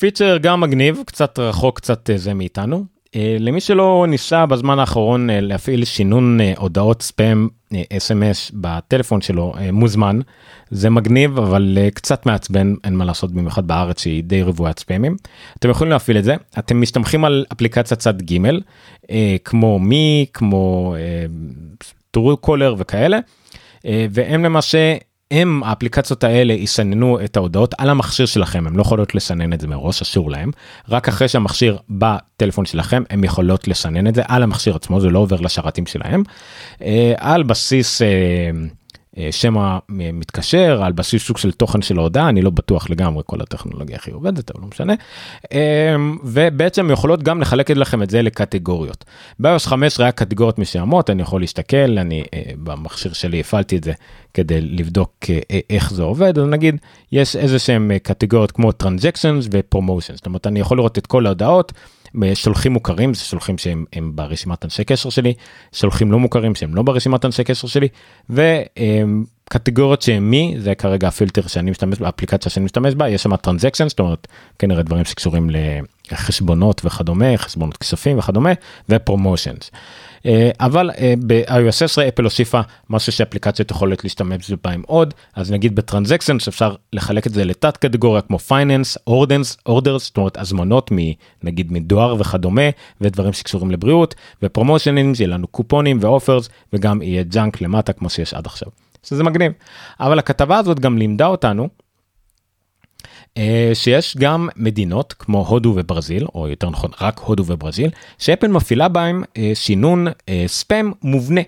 פיצ'ר 0.00 0.36
גם 0.36 0.60
מגניב, 0.60 1.02
קצת 1.06 1.38
רחוק 1.38 1.76
קצת 1.76 2.10
אה, 2.10 2.18
זה 2.18 2.34
מאיתנו. 2.34 2.84
אה, 3.16 3.36
למי 3.40 3.60
שלא 3.60 4.06
ניסה 4.08 4.46
בזמן 4.46 4.78
האחרון 4.78 5.30
אה, 5.30 5.40
להפעיל 5.40 5.84
שינון 5.84 6.38
הודעות 6.56 7.02
ספאם 7.02 7.48
אס.אם.אס 7.96 8.50
בטלפון 8.54 9.20
שלו 9.20 9.54
מוזמן 9.72 10.20
זה 10.70 10.90
מגניב 10.90 11.38
אבל 11.38 11.78
קצת 11.94 12.26
מעצבן 12.26 12.74
אין 12.84 12.96
מה 12.96 13.04
לעשות 13.04 13.32
במיוחד 13.32 13.66
בארץ 13.66 14.02
שהיא 14.02 14.24
די 14.24 14.42
רבועת 14.42 14.78
ספאמים. 14.78 15.16
אתם 15.58 15.70
יכולים 15.70 15.90
להפעיל 15.90 16.18
את 16.18 16.24
זה 16.24 16.36
אתם 16.58 16.80
מסתמכים 16.80 17.24
על 17.24 17.44
אפליקציה 17.52 17.96
צד 17.96 18.22
ג' 18.22 18.38
כמו 19.44 19.78
מי 19.78 20.26
כמו 20.34 20.94
טרו 22.10 22.36
קולר 22.36 22.74
וכאלה 22.78 23.18
והם 23.84 24.44
למעשה 24.44 24.96
הם 25.30 25.62
האפליקציות 25.62 26.24
האלה 26.24 26.52
יסננו 26.52 27.24
את 27.24 27.36
ההודעות 27.36 27.74
על 27.78 27.90
המכשיר 27.90 28.26
שלכם 28.26 28.66
הם 28.66 28.76
לא 28.76 28.82
יכולות 28.82 29.14
לסנן 29.14 29.52
את 29.52 29.60
זה 29.60 29.68
מראש 29.68 30.02
אסור 30.02 30.30
להם 30.30 30.50
רק 30.88 31.08
אחרי 31.08 31.28
שהמכשיר 31.28 31.78
בטלפון 31.90 32.66
שלכם 32.66 33.02
הם 33.10 33.24
יכולות 33.24 33.68
לסנן 33.68 34.06
את 34.06 34.14
זה 34.14 34.22
על 34.28 34.42
המכשיר 34.42 34.76
עצמו 34.76 35.00
זה 35.00 35.10
לא 35.10 35.18
עובר 35.18 35.40
לשרתים 35.40 35.86
שלהם 35.86 36.22
על 37.16 37.42
בסיס. 37.42 38.02
אה, 39.18 39.28
שם 39.30 39.58
המתקשר 39.58 40.82
על 40.84 40.92
בסיס 40.92 41.22
סוג 41.22 41.38
של 41.38 41.52
תוכן 41.52 41.82
של 41.82 41.98
ההודעה 41.98 42.28
אני 42.28 42.42
לא 42.42 42.50
בטוח 42.50 42.90
לגמרי 42.90 43.22
כל 43.26 43.40
הטכנולוגיה 43.40 43.98
היא 44.06 44.14
עובדת 44.14 44.50
אבל 44.50 44.60
לא 44.62 44.68
משנה 44.68 44.94
אמ, 45.52 46.18
ובעצם 46.24 46.90
יכולות 46.90 47.22
גם 47.22 47.40
לחלק 47.40 47.70
את 47.70 47.76
לכם 47.76 48.02
את 48.02 48.10
זה 48.10 48.22
לקטגוריות. 48.22 49.04
ביוס 49.38 49.66
15 49.66 50.06
היה 50.06 50.12
קטגוריות 50.12 50.58
מסוימות 50.58 51.10
אני 51.10 51.22
יכול 51.22 51.40
להסתכל 51.40 51.98
אני 51.98 52.24
אה, 52.34 52.42
במכשיר 52.56 53.12
שלי 53.12 53.40
הפעלתי 53.40 53.76
את 53.76 53.84
זה 53.84 53.92
כדי 54.34 54.60
לבדוק 54.60 55.12
אה, 55.30 55.58
איך 55.70 55.92
זה 55.92 56.02
עובד 56.02 56.38
אז 56.38 56.44
נגיד 56.44 56.76
יש 57.12 57.36
איזה 57.36 57.58
שהם 57.58 57.90
קטגוריות 58.02 58.52
כמו 58.52 58.72
טרנזקשנס 58.72 59.48
ופרומושן 59.50 60.14
זאת 60.16 60.26
אומרת 60.26 60.46
אני 60.46 60.60
יכול 60.60 60.76
לראות 60.76 60.98
את 60.98 61.06
כל 61.06 61.26
ההודעות. 61.26 61.72
שולחים 62.34 62.72
מוכרים 62.72 63.14
זה 63.14 63.24
שולחים 63.24 63.58
שהם 63.58 63.84
ברשימת 64.14 64.64
אנשי 64.64 64.84
קשר 64.84 65.10
שלי 65.10 65.34
שולחים 65.72 66.12
לא 66.12 66.18
מוכרים 66.18 66.54
שהם 66.54 66.74
לא 66.74 66.82
ברשימת 66.82 67.24
אנשי 67.24 67.44
קשר 67.44 67.68
שלי 67.68 67.88
וקטגוריות 68.30 70.02
שהם 70.02 70.30
מי 70.30 70.54
זה 70.58 70.74
כרגע 70.74 71.08
הפילטר 71.08 71.46
שאני 71.46 71.70
משתמש 71.70 71.98
באפליקציה 71.98 72.50
שאני 72.50 72.64
משתמש 72.64 72.94
בה 72.94 73.08
יש 73.08 73.22
שם 73.22 73.36
transaction 73.36 73.88
זאת 73.88 74.00
אומרת 74.00 74.28
כנראה 74.58 74.82
דברים 74.82 75.04
שקשורים 75.04 75.50
לחשבונות 76.12 76.80
וכדומה 76.84 77.36
חשבונות 77.36 77.76
כספים 77.76 78.18
וכדומה 78.18 78.52
ו 78.88 78.95
promotions. 78.95 79.70
אה, 80.26 80.50
אבל 80.60 80.90
אה, 80.90 81.14
ב-iOS 81.26 81.72
16 81.72 82.08
אפל 82.08 82.24
הוסיפה 82.24 82.60
משהו 82.90 83.12
שאפליקציות 83.12 83.70
יכולות 83.70 84.04
להשתמש 84.04 84.52
בהם 84.64 84.82
עוד 84.86 85.14
אז 85.34 85.52
נגיד 85.52 85.74
ב 85.74 85.79
transaction 85.79 86.38
שאפשר 86.38 86.74
לחלק 86.92 87.26
את 87.26 87.34
זה 87.34 87.44
לתת 87.44 87.76
קטגוריה 87.76 88.22
כמו 88.22 88.38
finance 88.38 88.98
אורדנס 89.06 89.56
orders 89.66 90.04
זאת 90.04 90.16
אומרת 90.16 90.36
הזמנות 90.36 90.90
נגיד 91.42 91.72
מדואר 91.72 92.16
וכדומה 92.18 92.70
ודברים 93.00 93.32
שקשורים 93.32 93.70
לבריאות 93.70 94.14
ופרומושנים 94.42 95.14
שיהיה 95.14 95.28
לנו 95.28 95.46
קופונים 95.46 95.98
ו 96.00 96.07
offers 96.07 96.48
וגם 96.72 97.02
יהיה 97.02 97.22
junk 97.22 97.60
למטה 97.60 97.92
כמו 97.92 98.10
שיש 98.10 98.34
עד 98.34 98.46
עכשיו. 98.46 98.68
שזה 99.02 99.24
מגניב 99.24 99.52
אבל 100.00 100.18
הכתבה 100.18 100.58
הזאת 100.58 100.80
גם 100.80 100.98
לימדה 100.98 101.26
אותנו 101.26 101.68
שיש 103.74 104.16
גם 104.16 104.48
מדינות 104.56 105.12
כמו 105.18 105.46
הודו 105.48 105.72
וברזיל 105.76 106.26
או 106.34 106.48
יותר 106.48 106.70
נכון 106.70 106.90
רק 107.00 107.18
הודו 107.18 107.44
וברזיל 107.46 107.90
שאפל 108.18 108.48
מפעילה 108.48 108.88
בהם 108.88 109.22
אה, 109.36 109.50
סינון 109.54 110.06
אה, 110.28 110.44
ספאם 110.46 110.92
מובנה. 111.02 111.40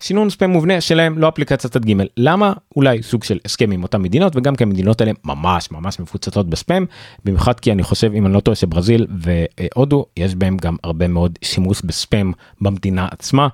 סינון 0.00 0.30
ספאם 0.30 0.50
מובנה 0.50 0.80
שלהם 0.80 1.18
לא 1.18 1.28
אפליקציית 1.28 1.72
צד 1.72 1.84
ג' 1.84 1.92
למה? 2.16 2.52
אולי 2.76 3.02
סוג 3.02 3.24
של 3.24 3.38
הסכם 3.44 3.70
עם 3.70 3.82
אותן 3.82 4.02
מדינות 4.02 4.36
וגם 4.36 4.56
כי 4.56 4.64
המדינות 4.64 5.00
האלה 5.00 5.12
ממש 5.24 5.70
ממש 5.70 6.00
מפוצצות 6.00 6.50
בספאם 6.50 6.84
במיוחד 7.24 7.60
כי 7.60 7.72
אני 7.72 7.82
חושב 7.82 8.12
אם 8.14 8.26
אני 8.26 8.34
לא 8.34 8.40
טועה 8.40 8.54
שברזיל 8.54 9.06
והודו 9.18 10.06
יש 10.16 10.34
בהם 10.34 10.56
גם 10.56 10.76
הרבה 10.84 11.08
מאוד 11.08 11.38
שימוש 11.42 11.82
בספאם 11.84 12.32
במדינה 12.60 13.08
עצמה 13.10 13.48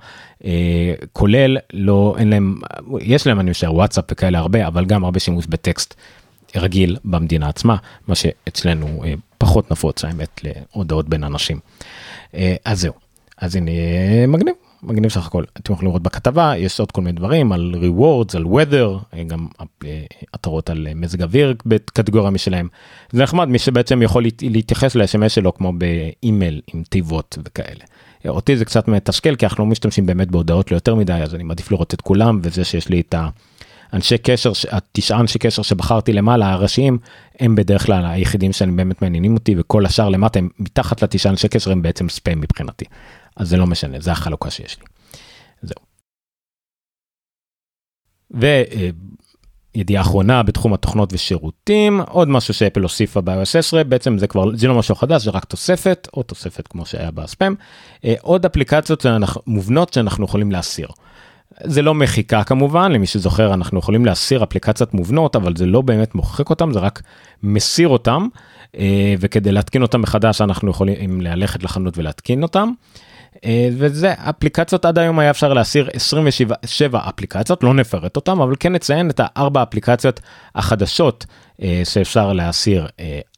כולל 1.13 1.57
לא 1.73 2.15
אין 2.17 2.29
להם 2.29 2.55
יש 3.01 3.27
להם 3.27 3.39
אני 3.39 3.53
חושב 3.53 3.67
וואטסאפ 3.69 4.05
וכאלה 4.11 4.39
הרבה 4.39 4.67
אבל 4.67 4.85
גם 4.85 5.03
הרבה 5.03 5.19
שימוש 5.19 5.45
בטקסט 5.45 5.95
רגיל 6.55 6.97
במדינה 7.05 7.49
עצמה, 7.49 7.75
מה 8.07 8.15
שאצלנו 8.15 9.03
אה, 9.05 9.13
פחות 9.37 9.71
נפוץ 9.71 10.05
האמת 10.05 10.41
להודעות 10.43 11.09
בין 11.09 11.23
אנשים. 11.23 11.59
אה, 12.35 12.55
אז 12.65 12.81
זהו, 12.81 12.93
אז 13.37 13.55
הנה 13.55 13.71
מגניב, 14.27 14.53
מגניב 14.83 15.11
סך 15.11 15.27
הכל. 15.27 15.43
אתם 15.57 15.73
יכולים 15.73 15.87
לראות 15.87 16.03
בכתבה, 16.03 16.53
יש 16.57 16.79
עוד 16.79 16.91
כל 16.91 17.01
מיני 17.01 17.19
דברים 17.19 17.51
על 17.51 17.75
rewards, 17.75 18.37
על 18.37 18.43
weather, 18.43 19.17
אה, 19.17 19.23
גם 19.23 19.47
התרות 20.33 20.69
על 20.69 20.87
מזג 20.95 21.21
אוויר 21.21 21.53
בקטגוריה 21.65 22.29
משלהם. 22.29 22.67
זה 23.11 23.23
נחמד, 23.23 23.47
מי 23.47 23.59
שבעצם 23.59 24.01
יכול 24.01 24.23
להתייחס 24.41 24.95
ל-SMS 24.95 25.29
שלו 25.29 25.53
כמו 25.53 25.73
באימייל 25.73 26.61
עם 26.73 26.83
תיבות 26.89 27.37
וכאלה. 27.45 27.83
אותי 28.27 28.57
זה 28.57 28.65
קצת 28.65 28.87
מתשקל 28.87 29.35
כי 29.35 29.45
אנחנו 29.45 29.63
לא 29.63 29.69
משתמשים 29.69 30.05
באמת 30.05 30.27
בהודעות 30.31 30.71
ליותר 30.71 30.95
מדי 30.95 31.13
אז 31.13 31.35
אני 31.35 31.43
מעדיף 31.43 31.71
לראות 31.71 31.93
את 31.93 32.01
כולם 32.01 32.39
וזה 32.43 32.63
שיש 32.63 32.89
לי 32.89 33.01
את 33.01 33.13
ה... 33.13 33.29
אנשי 33.93 34.17
קשר, 34.17 34.51
התשעה 34.71 35.19
אנשי 35.19 35.39
קשר 35.39 35.61
שבחרתי 35.61 36.13
למעלה 36.13 36.51
הראשיים 36.51 36.97
הם 37.39 37.55
בדרך 37.55 37.85
כלל 37.85 38.05
היחידים 38.05 38.53
שהם 38.53 38.75
באמת 38.75 39.01
מעניינים 39.01 39.33
אותי 39.33 39.55
וכל 39.57 39.85
השאר 39.85 40.09
למטה 40.09 40.39
הם 40.39 40.49
מתחת 40.59 41.03
לתשעה 41.03 41.31
אנשי 41.31 41.47
קשר 41.47 41.71
הם 41.71 41.81
בעצם 41.81 42.09
ספאם 42.09 42.41
מבחינתי. 42.41 42.85
אז 43.35 43.49
זה 43.49 43.57
לא 43.57 43.67
משנה 43.67 43.99
זה 43.99 44.11
החלוקה 44.11 44.49
שיש 44.49 44.77
לי. 44.79 44.85
זהו. 45.61 45.79
וידיעה 49.75 50.01
אחרונה 50.01 50.43
בתחום 50.43 50.73
התוכנות 50.73 51.13
ושירותים 51.13 52.01
עוד 52.01 52.27
משהו 52.27 52.53
שאפל 52.53 52.81
הוסיפה 52.81 53.21
ב-iOS 53.21 53.45
16 53.45 53.83
בעצם 53.83 54.17
זה 54.17 54.27
כבר 54.27 54.55
זה 54.55 54.67
לא 54.67 54.75
משהו 54.75 54.95
חדש 54.95 55.23
זה 55.23 55.31
רק 55.31 55.45
תוספת 55.45 56.07
או 56.13 56.23
תוספת 56.23 56.67
כמו 56.67 56.85
שהיה 56.85 57.11
בספאם 57.11 57.55
אה, 58.05 58.13
עוד 58.21 58.45
אפליקציות 58.45 59.05
מובנות 59.47 59.93
שאנחנו 59.93 60.25
יכולים 60.25 60.51
להסיר. 60.51 60.87
זה 61.63 61.81
לא 61.81 61.93
מחיקה 61.93 62.43
כמובן 62.43 62.91
למי 62.91 63.07
שזוכר 63.07 63.53
אנחנו 63.53 63.79
יכולים 63.79 64.05
להסיר 64.05 64.43
אפליקציות 64.43 64.93
מובנות 64.93 65.35
אבל 65.35 65.55
זה 65.55 65.65
לא 65.65 65.81
באמת 65.81 66.15
מוחק 66.15 66.49
אותם 66.49 66.73
זה 66.73 66.79
רק 66.79 67.01
מסיר 67.43 67.87
אותם 67.87 68.27
אה, 68.77 69.15
וכדי 69.19 69.51
להתקין 69.51 69.81
אותם 69.81 70.01
מחדש 70.01 70.41
אנחנו 70.41 70.71
יכולים 70.71 71.21
ללכת 71.21 71.63
לחנות 71.63 71.97
ולהתקין 71.97 72.43
אותם. 72.43 72.71
אה, 73.45 73.69
וזה 73.77 74.13
אפליקציות 74.13 74.85
עד 74.85 74.97
היום 74.99 75.19
היה 75.19 75.29
אפשר 75.29 75.53
להסיר 75.53 75.89
27 75.93 76.99
אפליקציות 77.09 77.63
לא 77.63 77.73
נפרט 77.73 78.15
אותם 78.15 78.41
אבל 78.41 78.53
כן 78.59 78.73
נציין 78.73 79.09
את 79.09 79.21
הארבע 79.23 79.63
אפליקציות 79.63 80.19
החדשות 80.55 81.25
אה, 81.61 81.81
שאפשר 81.83 82.33
להסיר 82.33 82.87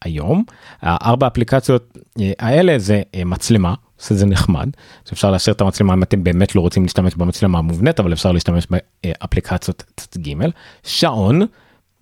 היום. 0.02 0.44
הארבע 0.82 1.28
אפליקציות 1.28 1.98
האלה 2.40 2.80
זה 2.80 3.02
מצלמה 3.26 3.74
שזה 4.02 4.26
נחמד. 4.26 4.70
שאפשר 5.06 5.32
להשאיר 5.32 5.56
את 5.56 5.62
המצלמה 5.62 5.94
אם 5.94 6.04
אתם 6.04 6.24
באמת 6.24 6.56
לא 6.56 6.62
רוצים 6.62 6.84
להשתמש 6.84 7.16
במצלמה 7.16 7.58
המובנית 7.58 8.00
אבל 8.00 8.14
אפשר 8.14 8.32
להשתמש 8.32 8.68
באפליקציות 9.04 9.84
צד 9.98 10.22
ג' 10.22 10.34
שעון 10.84 11.42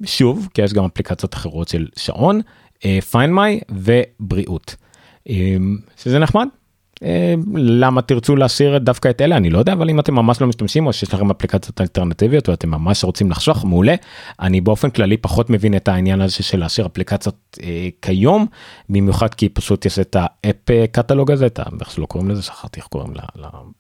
שוב 0.04 0.48
כי 0.54 0.62
יש 0.62 0.74
גם 0.74 0.86
אפליקציות 0.86 1.34
אחרות 1.34 1.68
של 1.68 1.88
שעון 1.96 2.42
פיין 3.12 3.36
מיי 3.36 3.60
ובריאות. 3.70 4.76
אה, 5.30 5.36
שזה 5.98 6.20
נחמד. 6.20 6.48
אה, 6.54 6.59
למה 7.56 8.02
תרצו 8.02 8.36
להסיר 8.36 8.78
דווקא 8.78 9.10
את 9.10 9.22
אלה? 9.22 9.38
אני 9.38 9.50
לא 9.50 9.60
יודע 9.60 9.74
אבל 9.74 9.90
אם 9.90 10.00
אתם 10.00 10.16
ממש 10.16 10.42
לא 10.42 10.48
משתמשים 10.48 10.88
או 10.88 10.94
שיש 10.94 11.14
לכם 11.14 11.32
אפליקציות 11.32 11.82
אלטרנטיביות 11.82 12.50
ואתם 12.50 12.70
ממש 12.70 13.04
רוצים 13.04 13.32
לחשוך 13.32 13.66
מעולה. 13.66 13.96
אני 14.40 14.62
באופן 14.62 14.90
כללי 14.90 15.18
פחות 15.18 15.50
מבין 15.50 15.76
את 15.76 15.88
העניין 15.88 16.22
הזה 16.22 16.34
של 16.34 16.60
להשאיר 16.60 16.88
אפליקציות 16.88 17.58
אה, 17.64 17.88
כיום 18.02 18.46
במיוחד 18.90 19.34
כי 19.34 19.50
פשוט 19.50 19.86
יש 19.86 20.00
את 20.00 20.16
האפ 20.20 20.70
קטלוג 20.92 21.32
הזה 21.32 21.46
את 21.46 21.60
איך 21.80 21.92
שלא 21.92 22.06
קוראים 22.06 22.30
לזה 22.30 22.42
שכחתי 22.42 22.80
איך 22.80 22.88
קוראים 22.88 23.14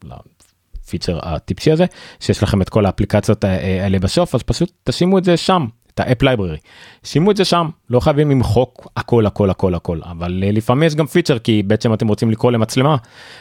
לפיצ'ר 0.03 1.19
הטיפשי 1.23 1.71
הזה 1.71 1.86
שיש 2.19 2.43
לכם 2.43 2.62
את 2.62 2.69
כל 2.69 2.86
האפליקציות 2.86 3.45
אה, 3.45 3.84
האלה 3.84 3.99
בסוף 3.99 4.36
אז 4.36 4.43
פשוט 4.43 4.71
תשימו 4.84 5.17
את 5.17 5.23
זה 5.23 5.38
שם 5.38 5.65
את 5.99 6.07
ה 6.07 6.11
app 6.11 6.21
library. 6.21 6.57
שימו 7.03 7.31
את 7.31 7.38
זה 7.38 7.45
שם 7.45 7.69
לא 7.89 7.99
חייבים 7.99 8.31
למחוק 8.31 8.88
הכל 8.97 9.25
הכל 9.25 9.49
הכל 9.49 9.75
הכל 9.75 9.99
אבל 10.03 10.43
אה, 10.43 10.51
לפעמים 10.51 10.83
יש 10.83 10.95
גם 10.95 11.05
פיצ'ר 11.05 11.39
כי 11.39 11.63
בעצם 11.63 11.93
אתם 11.93 12.07
רוצים 12.07 12.31
לקרוא 12.31 12.51
למצלמה 12.51 12.95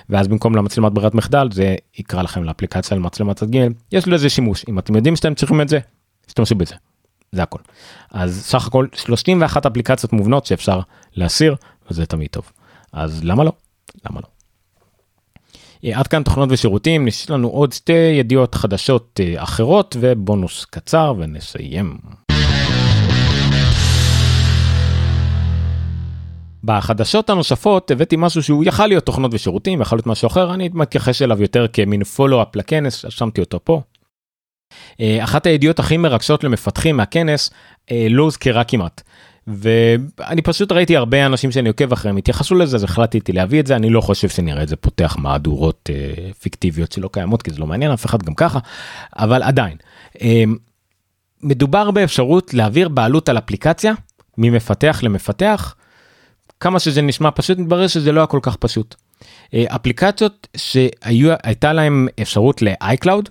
ואז 0.09 0.29
במקום 0.29 0.57
למצלמת 0.57 0.93
ברירת 0.93 1.15
מחדל 1.15 1.49
זה 1.53 1.77
יקרא 1.99 2.23
לכם 2.23 2.45
לאפליקציה 2.45 2.97
למצלמת 2.97 3.43
ג' 3.43 3.69
יש 3.93 4.09
לזה 4.09 4.29
שימוש 4.29 4.65
אם 4.69 4.79
אתם 4.79 4.97
יודעים 4.97 5.17
שאתם 5.17 5.35
צריכים 5.35 5.61
את 5.61 5.69
זה 5.69 5.79
תשתמשו 6.27 6.55
בזה. 6.55 6.75
זה 7.33 7.43
הכל. 7.43 7.59
אז 8.11 8.43
סך 8.45 8.67
הכל 8.67 8.87
31 8.95 9.67
אפליקציות 9.67 10.13
מובנות 10.13 10.47
שאפשר 10.47 10.81
להסיר 11.17 11.57
וזה 11.91 12.07
תמיד 12.07 12.29
טוב. 12.31 12.53
אז 12.93 13.25
למה 13.25 13.45
לא? 13.45 13.53
למה 14.11 14.21
לא? 14.21 14.29
אה, 15.85 15.99
עד 15.99 16.07
כאן 16.07 16.23
תוכנות 16.23 16.49
ושירותים, 16.53 17.09
יש 17.09 17.31
לנו 17.31 17.49
עוד 17.49 17.73
שתי 17.73 17.93
ידיעות 17.93 18.55
חדשות 18.55 19.21
אה, 19.23 19.43
אחרות 19.43 19.97
ובונוס 20.01 20.65
קצר 20.65 21.15
ונסיים. 21.19 21.99
בחדשות 26.69 27.31
הנוספות 27.31 27.91
הבאתי 27.91 28.17
משהו 28.19 28.43
שהוא 28.43 28.65
יכל 28.65 28.87
להיות 28.87 29.07
תוכנות 29.07 29.35
ושירותים, 29.35 29.83
יכל 29.83 29.97
להיות 29.97 30.07
משהו 30.07 30.27
אחר, 30.27 30.55
אני 30.55 30.71
מתייחס 30.73 31.23
אליו 31.23 31.43
יותר 31.43 31.67
כמין 31.73 32.05
פולו-אפ 32.05 32.57
לכנס, 32.57 33.05
רשמתי 33.05 33.41
אותו 33.41 33.61
פה. 33.65 33.81
אה, 35.01 35.25
אחת 35.25 35.47
הידיעות 35.47 35.79
הכי 35.79 35.97
מרגשות 35.97 36.45
למפתחים 36.45 36.97
מהכנס 36.97 37.51
אה, 37.91 38.07
לא 38.11 38.23
הוזכרה 38.23 38.65
כמעט. 38.65 39.03
ואני 39.47 40.43
פשוט 40.43 40.73
ראיתי 40.73 40.97
הרבה 40.97 41.27
אנשים 41.27 41.53
שאני 41.53 41.69
עוקב 41.69 41.93
אחריהם 41.93 42.17
התייחסו 42.17 42.55
לזה 42.55 42.77
אז 42.77 42.85
החלטתי 42.85 43.33
להביא 43.33 43.61
את 43.61 43.67
זה 43.67 43.77
אני 43.77 43.91
לא 43.91 44.01
חושב 44.01 44.29
שנראה 44.29 44.63
את 44.63 44.69
זה 44.69 44.77
פותח 44.77 45.17
מהדורות 45.19 45.91
אה, 45.93 46.33
פיקטיביות 46.33 46.93
שלא 46.93 47.09
קיימות 47.13 47.43
כי 47.43 47.51
זה 47.51 47.59
לא 47.59 47.67
מעניין 47.67 47.93
אף 47.93 48.07
אחד 48.07 48.23
גם 48.23 48.35
ככה 48.35 48.59
אבל 49.19 49.43
עדיין 49.43 49.77
אה, 50.23 50.45
מדובר 51.43 51.91
באפשרות 51.91 52.55
להעביר 52.55 52.89
בעלות 52.89 53.29
על 53.29 53.39
אפליקציה 53.39 53.93
ממפתח 54.39 55.01
למפתח 55.03 55.75
כמה 56.61 56.79
שזה 56.79 57.03
נשמע 57.03 57.31
פשוט 57.35 57.59
מתברר 57.59 57.87
שזה 57.87 58.13
לא 58.13 58.21
היה 58.21 58.27
כל 58.27 58.41
כך 58.43 58.57
פשוט. 58.57 58.95
אה, 59.55 59.65
אפליקציות 59.69 60.49
שהייתה 60.57 61.73
להם 61.73 62.09
אפשרות 62.21 62.63
ל-iCloud 62.63 63.31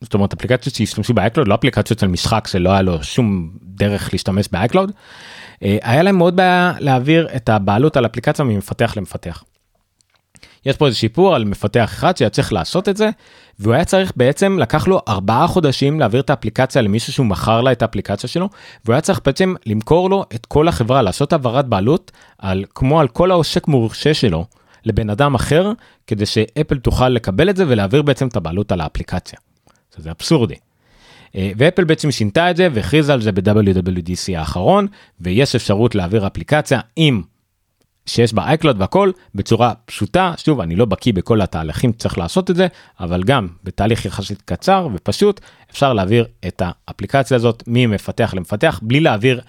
זאת 0.00 0.14
אומרת 0.14 0.32
אפליקציות 0.32 0.74
שהשתמשו 0.74 1.14
באייקלוד 1.14 1.48
לא 1.48 1.54
אפליקציות 1.54 1.98
של 1.98 2.06
משחק 2.06 2.46
שלא 2.46 2.70
היה 2.70 2.82
לו 2.82 3.02
שום 3.02 3.50
דרך 3.62 4.08
להשתמש 4.12 4.48
באייקלוד. 4.52 4.92
היה 5.60 6.02
להם 6.02 6.18
מאוד 6.18 6.36
בעיה 6.36 6.72
להעביר 6.78 7.28
את 7.36 7.48
הבעלות 7.48 7.96
על 7.96 8.06
אפליקציה 8.06 8.44
ממפתח 8.44 8.94
למפתח. 8.96 9.44
יש 10.68 10.76
פה 10.76 10.86
איזה 10.86 10.96
שיפור 10.96 11.34
על 11.34 11.44
מפתח 11.44 11.90
אחד 11.94 12.16
שהיה 12.16 12.30
צריך 12.30 12.52
לעשות 12.52 12.88
את 12.88 12.96
זה 12.96 13.10
והוא 13.58 13.74
היה 13.74 13.84
צריך 13.84 14.12
בעצם 14.16 14.58
לקח 14.58 14.88
לו 14.88 15.00
ארבעה 15.08 15.46
חודשים 15.46 16.00
להעביר 16.00 16.20
את 16.20 16.30
האפליקציה 16.30 16.82
למישהו 16.82 17.12
שהוא 17.12 17.26
מכר 17.26 17.60
לה 17.60 17.72
את 17.72 17.82
האפליקציה 17.82 18.28
שלו 18.28 18.48
והוא 18.84 18.94
היה 18.94 19.00
צריך 19.00 19.20
בעצם 19.24 19.54
למכור 19.66 20.10
לו 20.10 20.24
את 20.34 20.46
כל 20.46 20.68
החברה 20.68 21.02
לעשות 21.02 21.32
העברת 21.32 21.66
בעלות 21.66 22.12
על 22.38 22.64
כמו 22.74 23.00
על 23.00 23.08
כל 23.08 23.30
העושק 23.30 23.68
מורשה 23.68 24.14
שלו 24.14 24.44
לבן 24.84 25.10
אדם 25.10 25.34
אחר 25.34 25.72
כדי 26.06 26.26
שאפל 26.26 26.78
תוכל 26.78 27.08
לקבל 27.08 27.50
את 27.50 27.56
זה 27.56 27.64
ולהעביר 27.68 28.02
בעצם 28.02 28.26
את 28.28 28.36
הבעלות 28.36 28.72
על 28.72 28.80
האפליקציה. 28.80 29.38
זה 29.96 30.10
אבסורדי. 30.10 30.54
אה, 31.36 31.50
ואפל 31.56 31.84
בעצם 31.84 32.10
שינתה 32.10 32.50
את 32.50 32.56
זה 32.56 32.68
והכריזה 32.72 33.12
על 33.12 33.20
זה 33.20 33.32
ב-WWDC 33.32 34.36
האחרון 34.36 34.86
ויש 35.20 35.54
אפשרות 35.54 35.94
להעביר 35.94 36.26
אפליקציה 36.26 36.80
עם 36.96 37.22
שיש 38.08 38.34
בה 38.34 38.54
iCloud 38.54 38.74
והכל 38.78 39.10
בצורה 39.34 39.72
פשוטה 39.84 40.34
שוב 40.36 40.60
אני 40.60 40.76
לא 40.76 40.84
בקיא 40.84 41.12
בכל 41.12 41.40
התהליכים 41.40 41.92
צריך 41.92 42.18
לעשות 42.18 42.50
את 42.50 42.56
זה 42.56 42.66
אבל 43.00 43.22
גם 43.22 43.48
בתהליך 43.64 44.04
יחסית 44.04 44.42
קצר 44.42 44.88
ופשוט 44.94 45.40
אפשר 45.70 45.92
להעביר 45.92 46.26
את 46.46 46.62
האפליקציה 46.64 47.36
הזאת 47.36 47.62
ממפתח 47.66 48.34
למפתח 48.36 48.80
בלי 48.82 49.00
להעביר 49.00 49.40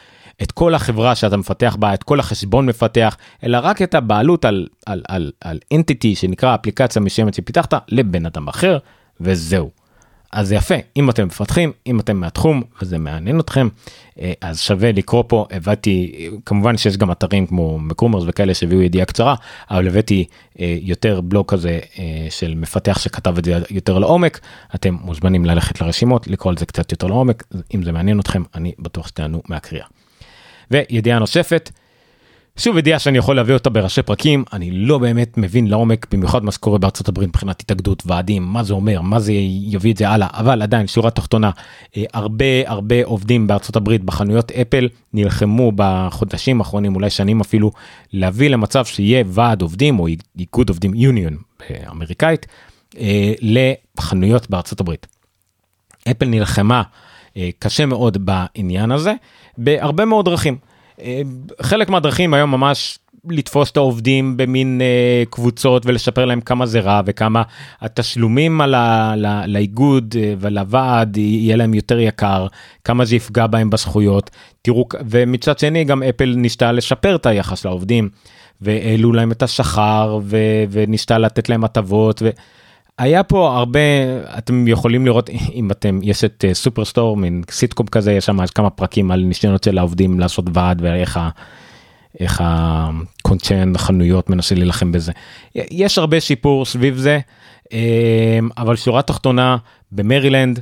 את 0.43 0.51
כל 0.51 0.75
החברה 0.75 1.15
שאתה 1.15 1.37
מפתח 1.37 1.75
בה 1.79 1.93
את 1.93 2.03
כל 2.03 2.19
החשבון 2.19 2.65
מפתח 2.65 3.17
אלא 3.43 3.57
רק 3.63 3.81
את 3.81 3.95
הבעלות 3.95 4.45
על 4.45 4.67
על 4.85 5.01
על 5.07 5.31
על 5.41 5.59
אנטיטי 5.73 6.15
שנקרא 6.15 6.55
אפליקציה 6.55 7.01
מסוימת 7.01 7.33
שפיתחת 7.33 7.73
לבן 7.87 8.25
אדם 8.25 8.47
אחר 8.47 8.77
וזהו. 9.21 9.78
אז 10.31 10.51
יפה 10.51 10.75
אם 10.97 11.09
אתם 11.09 11.27
מפתחים 11.27 11.71
אם 11.87 11.99
אתם 11.99 12.17
מהתחום 12.17 12.63
וזה 12.81 12.97
מעניין 12.97 13.39
אתכם 13.39 13.67
אה, 14.21 14.33
אז 14.41 14.59
שווה 14.59 14.91
לקרוא 14.91 15.23
פה 15.27 15.45
הבאתי 15.51 16.29
כמובן 16.45 16.77
שיש 16.77 16.97
גם 16.97 17.11
אתרים 17.11 17.47
כמו 17.47 17.79
מקומרס 17.79 18.23
וכאלה 18.27 18.53
שהביאו 18.53 18.81
ידיעה 18.81 19.05
קצרה 19.05 19.35
אבל 19.71 19.87
הבאתי 19.87 20.25
אה, 20.59 20.77
יותר 20.81 21.21
בלוג 21.21 21.45
כזה 21.47 21.79
אה, 21.99 22.27
של 22.29 22.55
מפתח 22.55 22.99
שכתב 22.99 23.37
את 23.37 23.45
זה 23.45 23.59
יותר 23.69 23.99
לעומק 23.99 24.39
אתם 24.75 24.97
מוזמנים 25.01 25.45
ללכת 25.45 25.81
לרשימות 25.81 26.27
לקרוא 26.27 26.51
על 26.51 26.57
זה 26.57 26.65
קצת 26.65 26.91
יותר 26.91 27.07
לעומק 27.07 27.43
אם 27.75 27.83
זה 27.83 27.91
מעניין 27.91 28.19
אתכם 28.19 28.43
אני 28.55 28.71
בטוח 28.79 29.07
שתענו 29.07 29.41
מהקריאה. 29.49 29.85
וידיעה 30.71 31.19
נוספת 31.19 31.69
שוב 32.59 32.77
ידיעה 32.77 32.99
שאני 32.99 33.17
יכול 33.17 33.35
להביא 33.35 33.53
אותה 33.53 33.69
בראשי 33.69 34.01
פרקים 34.01 34.43
אני 34.53 34.71
לא 34.71 34.97
באמת 34.97 35.37
מבין 35.37 35.67
לעומק 35.67 36.07
במיוחד 36.11 36.43
מה 36.43 36.51
שקורה 36.51 36.77
בארצות 36.77 37.07
הברית 37.07 37.29
מבחינת 37.29 37.61
התאגדות 37.61 38.03
ועדים 38.05 38.43
מה 38.43 38.63
זה 38.63 38.73
אומר 38.73 39.01
מה 39.01 39.19
זה 39.19 39.31
יביא 39.63 39.93
את 39.93 39.97
זה 39.97 40.09
הלאה 40.09 40.27
אבל 40.31 40.61
עדיין 40.61 40.87
שורה 40.87 41.11
תחתונה 41.11 41.51
אה, 41.97 42.03
הרבה 42.13 42.45
הרבה 42.65 43.05
עובדים 43.05 43.47
בארצות 43.47 43.75
הברית 43.75 44.03
בחנויות 44.03 44.51
אפל 44.51 44.87
נלחמו 45.13 45.71
בחודשים 45.75 46.61
האחרונים 46.61 46.95
אולי 46.95 47.09
שנים 47.09 47.41
אפילו 47.41 47.71
להביא 48.13 48.49
למצב 48.49 48.85
שיהיה 48.85 49.23
ועד 49.27 49.61
עובדים 49.61 49.99
או 49.99 50.07
איגוד 50.39 50.69
עובדים 50.69 50.93
יוניון 50.93 51.37
אמריקאית 51.91 52.45
אה, 52.97 53.33
לחנויות 53.41 54.49
בארצות 54.49 54.79
הברית. 54.79 55.07
אפל 56.11 56.25
נלחמה 56.25 56.83
אה, 57.37 57.49
קשה 57.59 57.85
מאוד 57.85 58.25
בעניין 58.25 58.91
הזה 58.91 59.13
בהרבה 59.57 60.05
מאוד 60.05 60.25
דרכים. 60.25 60.68
אה, 61.01 61.21
חלק 61.61 61.89
מהדרכים 61.89 62.33
היום 62.33 62.51
ממש 62.51 62.99
לתפוס 63.29 63.71
את 63.71 63.77
העובדים 63.77 64.37
במין 64.37 64.81
אה, 64.81 65.23
קבוצות 65.29 65.85
ולשפר 65.85 66.25
להם 66.25 66.41
כמה 66.41 66.65
זה 66.65 66.79
רע 66.79 67.01
וכמה 67.05 67.43
התשלומים 67.81 68.61
על 68.61 68.75
ה, 68.75 69.13
ל, 69.17 69.45
לאיגוד 69.47 70.15
אה, 70.19 70.33
ולוועד 70.39 71.17
יהיה 71.17 71.55
להם 71.55 71.73
יותר 71.73 71.99
יקר 71.99 72.47
כמה 72.83 73.05
זה 73.05 73.15
יפגע 73.15 73.47
בהם 73.47 73.69
בזכויות 73.69 74.29
תראו 74.61 74.85
ומצד 75.09 75.59
שני 75.59 75.83
גם 75.83 76.03
אפל 76.03 76.33
ניסתה 76.37 76.71
לשפר 76.71 77.15
את 77.15 77.25
היחס 77.25 77.65
לעובדים 77.65 78.09
והעלו 78.61 79.13
להם 79.13 79.31
את 79.31 79.43
השכר 79.43 80.19
ו, 80.23 80.37
וניסתה 80.71 81.17
לתת 81.17 81.49
להם 81.49 81.63
הטבות. 81.63 82.21
ו... 82.21 82.29
היה 82.99 83.23
פה 83.23 83.57
הרבה 83.57 83.79
אתם 84.37 84.67
יכולים 84.67 85.05
לראות 85.05 85.29
אם 85.29 85.71
אתם 85.71 85.99
יש 86.03 86.23
את 86.23 86.45
Superstore 86.53 87.15
אה, 87.15 87.21
מין 87.21 87.41
סיטקום 87.51 87.87
כזה 87.87 88.13
יש 88.13 88.25
שם 88.25 88.47
כמה 88.47 88.69
פרקים 88.69 89.11
על 89.11 89.19
ניסיונות 89.19 89.63
של 89.63 89.77
העובדים 89.77 90.19
לעשות 90.19 90.45
ועד 90.53 90.81
ואיך 90.81 91.17
ה... 91.17 91.29
איך 92.19 92.41
הקונצרן 92.45 93.77
חנויות 93.77 94.29
מנסה 94.29 94.55
להילחם 94.55 94.91
בזה. 94.91 95.11
יש 95.55 95.97
הרבה 95.97 96.21
סיפור 96.21 96.65
סביב 96.65 96.97
זה 96.97 97.19
אה, 97.73 98.39
אבל 98.57 98.75
שורה 98.75 99.01
תחתונה 99.01 99.57
במרילנד 99.91 100.59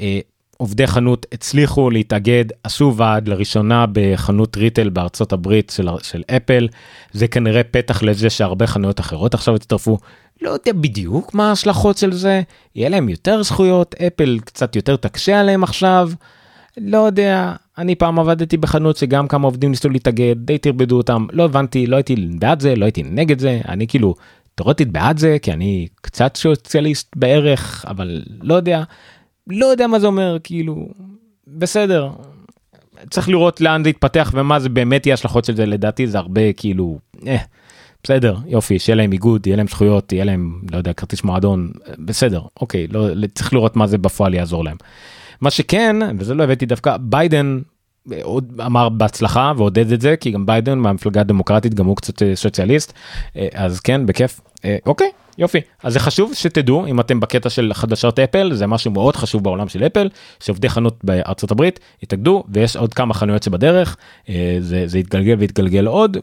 אה, 0.00 0.18
עובדי 0.56 0.86
חנות 0.86 1.26
הצליחו 1.32 1.90
להתאגד 1.90 2.44
עשו 2.62 2.94
ועד 2.96 3.28
לראשונה 3.28 3.84
בחנות 3.92 4.56
retail 4.56 4.88
בארצות 4.88 5.32
הברית 5.32 5.72
של, 5.76 5.88
של 6.02 6.22
אפל. 6.36 6.68
זה 7.12 7.28
כנראה 7.28 7.64
פתח 7.64 8.02
לזה 8.02 8.30
שהרבה 8.30 8.66
חנויות 8.66 9.00
אחרות 9.00 9.34
עכשיו 9.34 9.54
הצטרפו. 9.54 9.98
לא 10.42 10.50
יודע 10.50 10.72
בדיוק 10.72 11.34
מה 11.34 11.48
ההשלכות 11.48 11.98
של 11.98 12.12
זה, 12.12 12.42
יהיה 12.74 12.88
להם 12.88 13.08
יותר 13.08 13.42
זכויות, 13.42 13.94
אפל 14.06 14.38
קצת 14.44 14.76
יותר 14.76 14.96
תקשה 14.96 15.40
עליהם 15.40 15.62
עכשיו, 15.62 16.10
לא 16.76 16.98
יודע, 16.98 17.52
אני 17.78 17.94
פעם 17.94 18.18
עבדתי 18.18 18.56
בחנות 18.56 18.96
שגם 18.96 19.28
כמה 19.28 19.46
עובדים 19.46 19.70
ניסו 19.70 19.88
להתאגד, 19.88 20.34
די 20.38 20.58
טרבדו 20.58 20.96
אותם, 20.96 21.26
לא 21.32 21.44
הבנתי, 21.44 21.86
לא 21.86 21.96
הייתי 21.96 22.16
בעד 22.38 22.60
זה, 22.60 22.76
לא 22.76 22.84
הייתי 22.84 23.02
נגד 23.02 23.38
זה, 23.38 23.60
אני 23.68 23.86
כאילו 23.86 24.14
תאורטית 24.54 24.92
בעד 24.92 25.18
זה, 25.18 25.36
כי 25.42 25.52
אני 25.52 25.88
קצת 26.00 26.36
סוציאליסט 26.36 27.16
בערך, 27.16 27.84
אבל 27.88 28.22
לא 28.42 28.54
יודע, 28.54 28.82
לא 29.46 29.66
יודע 29.66 29.86
מה 29.86 29.98
זה 29.98 30.06
אומר, 30.06 30.36
כאילו, 30.44 30.88
בסדר. 31.46 32.10
צריך 33.10 33.28
לראות 33.28 33.60
לאן 33.60 33.84
זה 33.84 33.90
יתפתח 33.90 34.32
ומה 34.34 34.60
זה 34.60 34.68
באמת 34.68 35.06
יהיה 35.06 35.14
השלכות 35.14 35.44
של 35.44 35.56
זה 35.56 35.66
לדעתי 35.66 36.06
זה 36.06 36.18
הרבה 36.18 36.52
כאילו 36.52 36.98
אה, 37.26 37.36
בסדר 38.04 38.36
יופי 38.46 38.78
שיהיה 38.78 38.96
להם 38.96 39.12
איגוד 39.12 39.46
יהיה 39.46 39.56
להם 39.56 39.68
זכויות 39.68 40.12
יהיה 40.12 40.24
להם 40.24 40.60
לא 40.72 40.78
יודע 40.78 40.92
כרטיס 40.92 41.24
מועדון 41.24 41.72
בסדר 41.98 42.40
אוקיי 42.60 42.86
לא 42.86 43.08
צריך 43.34 43.52
לראות 43.52 43.76
מה 43.76 43.86
זה 43.86 43.98
בפועל 43.98 44.34
יעזור 44.34 44.64
להם. 44.64 44.76
מה 45.40 45.50
שכן 45.50 45.96
וזה 46.18 46.34
לא 46.34 46.44
הבאתי 46.44 46.66
דווקא 46.66 46.96
ביידן 47.00 47.60
עוד 48.22 48.60
אמר 48.66 48.88
בהצלחה 48.88 49.52
ועודד 49.56 49.92
את 49.92 50.00
זה 50.00 50.16
כי 50.16 50.30
גם 50.30 50.46
ביידן 50.46 50.78
מהמפלגה 50.78 51.20
הדמוקרטית 51.20 51.74
גם 51.74 51.86
הוא 51.86 51.96
קצת 51.96 52.22
אה, 52.22 52.36
סוציאליסט 52.36 52.92
אה, 53.36 53.48
אז 53.54 53.80
כן 53.80 54.06
בכיף 54.06 54.40
אה, 54.40 54.46
אוקיי 54.86 55.10
יופי. 55.38 55.60
אז 55.82 55.92
זה 55.92 56.00
חשוב 56.00 56.34
שתדעו 56.34 56.86
אם 56.86 57.00
אתם 57.00 57.20
בקטע 57.20 57.50
של 57.50 57.70
חדשות 57.74 58.18
אפל 58.18 58.54
זה 58.54 58.66
משהו 58.66 58.90
מאוד 58.90 59.16
חשוב 59.16 59.44
בעולם 59.44 59.68
של 59.68 59.86
אפל 59.86 60.08
שעובדי 60.40 60.68
חנות 60.68 61.04
בארצות 61.04 61.50
הברית 61.50 61.80
התאגדו 62.02 62.44
ויש 62.48 62.76
עוד 62.76 62.94
כמה 62.94 63.14
חנויות 63.14 63.42
שבדרך 63.42 63.96
זה, 64.58 64.82
זה 64.86 64.98
יתגלגל 64.98 65.34
ויתגלגל 65.38 65.86
עוד. 65.86 66.16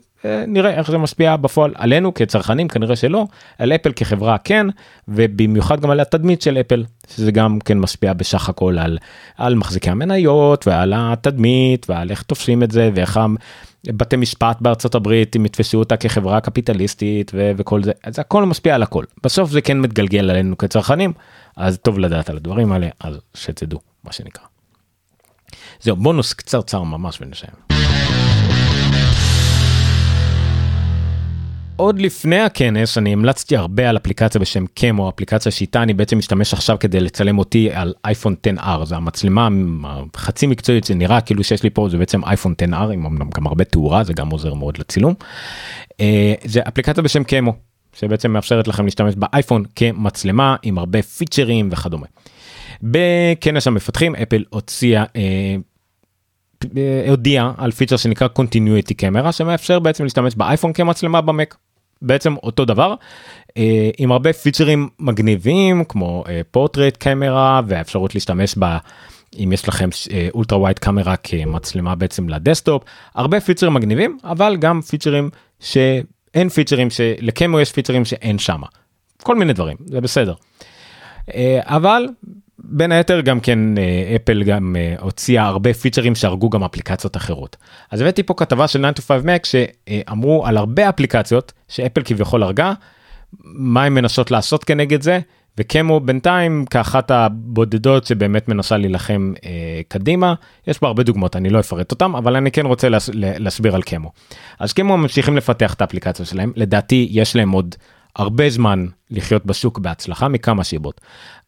נראה 0.47 0.69
איך 0.71 0.91
זה 0.91 0.97
משפיע 0.97 1.35
בפועל 1.35 1.71
עלינו 1.75 2.13
כצרכנים 2.13 2.67
כנראה 2.67 2.95
שלא 2.95 3.25
על 3.59 3.71
אפל 3.71 3.91
כחברה 3.95 4.37
כן 4.37 4.67
ובמיוחד 5.07 5.79
גם 5.79 5.89
על 5.89 5.99
התדמית 5.99 6.41
של 6.41 6.57
אפל 6.57 6.83
שזה 7.15 7.31
גם 7.31 7.59
כן 7.59 7.79
משפיע 7.79 8.13
בסך 8.13 8.49
הכל 8.49 8.79
על, 8.79 8.97
על 9.37 9.55
מחזיקי 9.55 9.89
המניות 9.89 10.67
ועל 10.67 10.93
התדמית 10.95 11.89
ועל 11.89 12.11
איך 12.11 12.21
תופסים 12.21 12.63
את 12.63 12.71
זה 12.71 12.89
ואיך 12.95 13.19
בתי 13.87 14.15
משפט 14.15 14.61
בארצות 14.61 14.95
הברית 14.95 15.35
אם 15.35 15.45
יתפסו 15.45 15.79
אותה 15.79 15.97
כחברה 15.97 16.41
קפיטליסטית 16.41 17.31
ו- 17.35 17.51
וכל 17.57 17.83
זה 17.83 17.91
אז 18.03 18.19
הכל 18.19 18.45
משפיע 18.45 18.75
על 18.75 18.83
הכל 18.83 19.03
בסוף 19.23 19.49
זה 19.51 19.61
כן 19.61 19.79
מתגלגל 19.79 20.29
עלינו 20.29 20.57
כצרכנים 20.57 21.13
אז 21.55 21.77
טוב 21.77 21.99
לדעת 21.99 22.29
על 22.29 22.37
הדברים 22.37 22.71
האלה 22.71 22.87
אז 22.99 23.17
שתדעו 23.33 23.79
מה 24.03 24.11
שנקרא. 24.11 24.43
זהו 25.81 25.95
בונוס 25.95 26.33
קצרצר 26.33 26.83
ממש 26.83 27.21
ונסיים. 27.21 27.72
עוד 31.75 31.99
לפני 31.99 32.39
הכנס 32.39 32.97
אני 32.97 33.13
המלצתי 33.13 33.57
הרבה 33.57 33.89
על 33.89 33.97
אפליקציה 33.97 34.41
בשם 34.41 34.65
קמו 34.73 35.09
אפליקציה 35.09 35.51
שאיתה 35.51 35.83
אני 35.83 35.93
בעצם 35.93 36.17
משתמש 36.17 36.53
עכשיו 36.53 36.77
כדי 36.79 36.99
לצלם 36.99 37.39
אותי 37.39 37.69
על 37.71 37.93
אייפון 38.05 38.35
10R 38.57 38.85
זה 38.85 38.95
המצלמה 38.95 39.47
חצי 40.15 40.47
מקצועית 40.47 40.83
זה 40.83 40.95
נראה 40.95 41.21
כאילו 41.21 41.43
שיש 41.43 41.63
לי 41.63 41.69
פה 41.69 41.89
זה 41.89 41.97
בעצם 41.97 42.23
אייפון 42.25 42.53
10R 42.61 42.75
עם 42.75 43.05
אמנם 43.05 43.29
גם 43.35 43.47
הרבה 43.47 43.63
תאורה 43.63 44.03
זה 44.03 44.13
גם 44.13 44.29
עוזר 44.29 44.53
מאוד 44.53 44.77
לצילום. 44.77 45.13
אה, 46.01 46.33
זה 46.43 46.61
אפליקציה 46.67 47.03
בשם 47.03 47.23
קמו 47.23 47.53
שבעצם 47.93 48.31
מאפשרת 48.31 48.67
לכם 48.67 48.85
להשתמש 48.85 49.15
באייפון 49.15 49.63
כמצלמה 49.75 50.55
עם 50.63 50.77
הרבה 50.77 51.01
פיצ'רים 51.01 51.69
וכדומה. 51.71 52.07
בכנס 52.83 53.67
המפתחים 53.67 54.15
אפל 54.15 54.43
הוציאה. 54.49 55.03
אה, 55.15 55.55
הודיע 57.09 57.51
על 57.57 57.71
פיצ'ר 57.71 57.97
שנקרא 57.97 58.27
continuity 58.39 58.93
camera 59.01 59.31
שמאפשר 59.31 59.79
בעצם 59.79 60.03
להשתמש 60.03 60.35
באייפון 60.35 60.73
כמצלמה 60.73 61.21
במק. 61.21 61.55
בעצם 62.01 62.35
אותו 62.43 62.65
דבר 62.65 62.95
אה, 63.57 63.89
עם 63.97 64.11
הרבה 64.11 64.33
פיצ'רים 64.33 64.89
מגניבים 64.99 65.83
כמו 65.83 66.23
פורטרייט 66.51 66.95
אה, 66.95 66.99
קמרה 66.99 67.61
והאפשרות 67.67 68.15
להשתמש 68.15 68.57
בה 68.57 68.77
אם 69.39 69.51
יש 69.53 69.67
לכם 69.67 69.89
ultra 70.33 70.59
wide 70.59 70.79
camera 70.79 71.15
כמצלמה 71.17 71.95
בעצם 71.95 72.29
ל 72.29 72.36
desktop 72.36 72.83
הרבה 73.15 73.39
פיצ'רים 73.39 73.73
מגניבים 73.73 74.17
אבל 74.23 74.57
גם 74.59 74.81
פיצ'רים 74.81 75.29
שאין 75.59 76.49
פיצ'רים 76.49 76.89
שלקמו 76.89 77.59
יש 77.59 77.71
פיצ'רים 77.71 78.05
שאין 78.05 78.39
שמה 78.39 78.67
כל 79.23 79.35
מיני 79.35 79.53
דברים 79.53 79.77
זה 79.85 80.01
בסדר. 80.01 80.33
אה, 81.33 81.59
אבל 81.63 82.07
בין 82.63 82.91
היתר 82.91 83.21
גם 83.21 83.39
כן 83.39 83.59
אפל 84.15 84.43
גם 84.43 84.75
הוציאה 84.99 85.43
הרבה 85.43 85.73
פיצ'רים 85.73 86.15
שהרגו 86.15 86.49
גם 86.49 86.63
אפליקציות 86.63 87.17
אחרות. 87.17 87.57
אז 87.91 88.01
הבאתי 88.01 88.23
פה 88.23 88.33
כתבה 88.33 88.67
של 88.67 88.91
9 88.91 89.01
to 89.01 89.01
5 89.01 89.23
Mac 89.23 89.47
שאמרו 89.47 90.45
על 90.45 90.57
הרבה 90.57 90.89
אפליקציות 90.89 91.53
שאפל 91.67 92.01
כביכול 92.05 92.43
הרגה, 92.43 92.73
מה 93.43 93.83
הן 93.83 93.93
מנסות 93.93 94.31
לעשות 94.31 94.63
כנגד 94.63 95.01
זה, 95.01 95.19
וקמו 95.57 95.99
בינתיים 95.99 96.65
כאחת 96.69 97.11
הבודדות 97.11 98.05
שבאמת 98.05 98.47
מנסה 98.49 98.77
להילחם 98.77 99.33
אה, 99.45 99.81
קדימה 99.87 100.33
יש 100.67 100.81
בה 100.81 100.87
הרבה 100.87 101.03
דוגמאות 101.03 101.35
אני 101.35 101.49
לא 101.49 101.59
אפרט 101.59 101.91
אותם 101.91 102.15
אבל 102.15 102.35
אני 102.35 102.51
כן 102.51 102.65
רוצה 102.65 102.89
להס, 102.89 103.09
להסביר 103.13 103.75
על 103.75 103.81
קמו. 103.81 104.11
אז 104.59 104.73
קמו 104.73 104.97
ממשיכים 104.97 105.37
לפתח 105.37 105.73
את 105.73 105.81
האפליקציה 105.81 106.25
שלהם 106.25 106.51
לדעתי 106.55 107.07
יש 107.11 107.35
להם 107.35 107.51
עוד 107.51 107.75
הרבה 108.15 108.49
זמן 108.49 108.85
לחיות 109.11 109.45
בשוק 109.45 109.79
בהצלחה 109.79 110.27
מכמה 110.27 110.63
שיבות. 110.63 111.01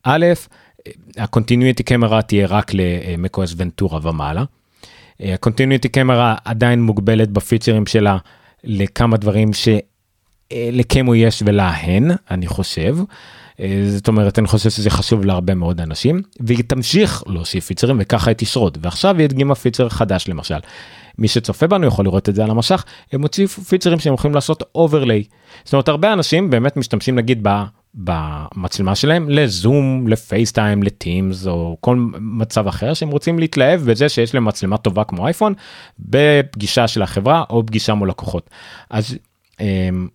א', 0.03 0.25
ה-continuity 1.17 1.83
camera 1.89 2.21
תהיה 2.21 2.47
רק 2.47 2.71
למקוס 2.73 3.53
ונטורה 3.57 3.99
ומעלה. 4.03 4.43
ה-continuity 5.19 5.89
camera 5.97 6.39
עדיין 6.45 6.81
מוגבלת 6.81 7.31
בפיצ'רים 7.31 7.85
שלה 7.85 8.17
לכמה 8.63 9.17
דברים 9.17 9.49
שלקמו 9.53 11.15
יש 11.15 11.43
ולהן 11.45 12.11
אני 12.31 12.47
חושב. 12.47 12.97
זאת 13.87 14.07
אומרת 14.07 14.39
אני 14.39 14.47
חושב 14.47 14.69
שזה 14.69 14.89
חשוב 14.89 15.25
להרבה 15.25 15.55
מאוד 15.55 15.81
אנשים 15.81 16.21
והיא 16.39 16.63
תמשיך 16.67 17.23
להוסיף 17.27 17.65
פיצ'רים 17.65 17.97
וככה 17.99 18.29
היא 18.29 18.35
תשרוד 18.35 18.77
ועכשיו 18.81 19.17
היא 19.17 19.25
הדגימה 19.25 19.55
פיצ'ר 19.55 19.89
חדש 19.89 20.27
למשל. 20.27 20.57
מי 21.17 21.27
שצופה 21.27 21.67
בנו 21.67 21.87
יכול 21.87 22.05
לראות 22.05 22.29
את 22.29 22.35
זה 22.35 22.43
על 22.43 22.49
המסך 22.51 22.83
הם 23.11 23.21
הוציאו 23.21 23.47
פיצ'רים 23.47 23.99
שהם 23.99 24.13
יכולים 24.13 24.35
לעשות 24.35 24.63
overlay. 24.75 25.23
זאת 25.63 25.73
אומרת 25.73 25.87
הרבה 25.87 26.13
אנשים 26.13 26.49
באמת 26.49 26.77
משתמשים 26.77 27.15
נגיד 27.15 27.39
ב... 27.41 27.63
במצלמה 27.95 28.95
שלהם 28.95 29.29
לזום 29.29 30.07
ל 30.07 30.16
FaceTime 30.16 30.83
ל 30.83 30.94
Teams 30.94 31.47
או 31.47 31.77
כל 31.81 31.95
מצב 32.19 32.67
אחר 32.67 32.93
שהם 32.93 33.09
רוצים 33.09 33.39
להתלהב 33.39 33.81
בזה 33.81 34.09
שיש 34.09 34.33
להם 34.33 34.45
מצלמה 34.45 34.77
טובה 34.77 35.03
כמו 35.03 35.25
אייפון 35.25 35.53
בפגישה 35.99 36.87
של 36.87 37.01
החברה 37.01 37.43
או 37.49 37.65
פגישה 37.65 37.93
מול 37.93 38.09
לקוחות. 38.09 38.49
אז 38.89 39.17
אמ, 39.59 40.07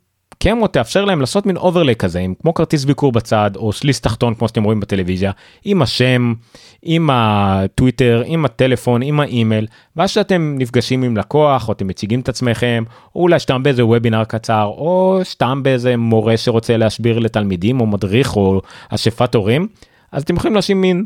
Camo 0.42 0.66
תאפשר 0.66 1.04
להם 1.04 1.20
לעשות 1.20 1.46
מין 1.46 1.56
אוברלי 1.56 1.96
כזה 1.96 2.18
עם 2.18 2.34
כמו 2.42 2.54
כרטיס 2.54 2.84
ביקור 2.84 3.12
בצד 3.12 3.50
או 3.56 3.72
שליש 3.72 4.00
תחתון 4.00 4.34
כמו 4.34 4.48
שאתם 4.48 4.64
רואים 4.64 4.80
בטלוויזיה 4.80 5.32
עם 5.64 5.82
השם 5.82 6.34
עם 6.82 7.10
הטוויטר 7.12 8.22
עם 8.26 8.44
הטלפון 8.44 9.02
עם 9.02 9.20
האימייל 9.20 9.66
ואז 9.96 10.10
שאתם 10.10 10.54
נפגשים 10.58 11.02
עם 11.02 11.16
לקוח 11.16 11.68
או 11.68 11.72
אתם 11.72 11.86
מציגים 11.86 12.20
את 12.20 12.28
עצמכם 12.28 12.84
או 13.14 13.20
אולי 13.22 13.40
סתם 13.40 13.62
באיזה 13.62 13.86
וובינר 13.86 14.24
קצר 14.24 14.64
או 14.64 15.20
סתם 15.22 15.62
באיזה 15.62 15.96
מורה 15.96 16.36
שרוצה 16.36 16.76
להסביר 16.76 17.18
לתלמידים 17.18 17.80
או 17.80 17.86
מדריך 17.86 18.36
או 18.36 18.60
אספת 18.88 19.34
הורים 19.34 19.68
אז 20.12 20.22
אתם 20.22 20.36
יכולים 20.36 20.56
לשים 20.56 20.80
מין 20.80 21.04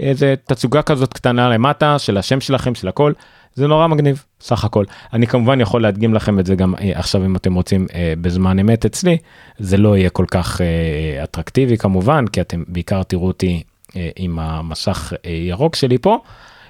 איזה 0.00 0.34
תצוגה 0.44 0.82
כזאת 0.82 1.12
קטנה 1.12 1.48
למטה 1.48 1.98
של 1.98 2.16
השם 2.16 2.40
שלכם 2.40 2.74
של 2.74 2.88
הכל. 2.88 3.12
זה 3.54 3.66
נורא 3.66 3.86
מגניב 3.86 4.24
סך 4.40 4.64
הכל. 4.64 4.84
אני 5.12 5.26
כמובן 5.26 5.60
יכול 5.60 5.82
להדגים 5.82 6.14
לכם 6.14 6.38
את 6.38 6.46
זה 6.46 6.54
גם 6.54 6.74
אה, 6.74 6.90
עכשיו 6.94 7.24
אם 7.24 7.36
אתם 7.36 7.54
רוצים 7.54 7.86
אה, 7.94 8.14
בזמן 8.20 8.58
אמת 8.58 8.84
אצלי. 8.84 9.18
זה 9.58 9.76
לא 9.76 9.96
יהיה 9.96 10.10
כל 10.10 10.24
כך 10.30 10.60
אה, 10.60 11.24
אטרקטיבי 11.24 11.78
כמובן 11.78 12.26
כי 12.26 12.40
אתם 12.40 12.62
בעיקר 12.68 13.02
תראו 13.02 13.26
אותי 13.26 13.62
אה, 13.96 14.08
עם 14.16 14.38
המסך 14.38 15.12
אה, 15.24 15.30
ירוק 15.30 15.74
שלי 15.74 15.98
פה. 15.98 16.18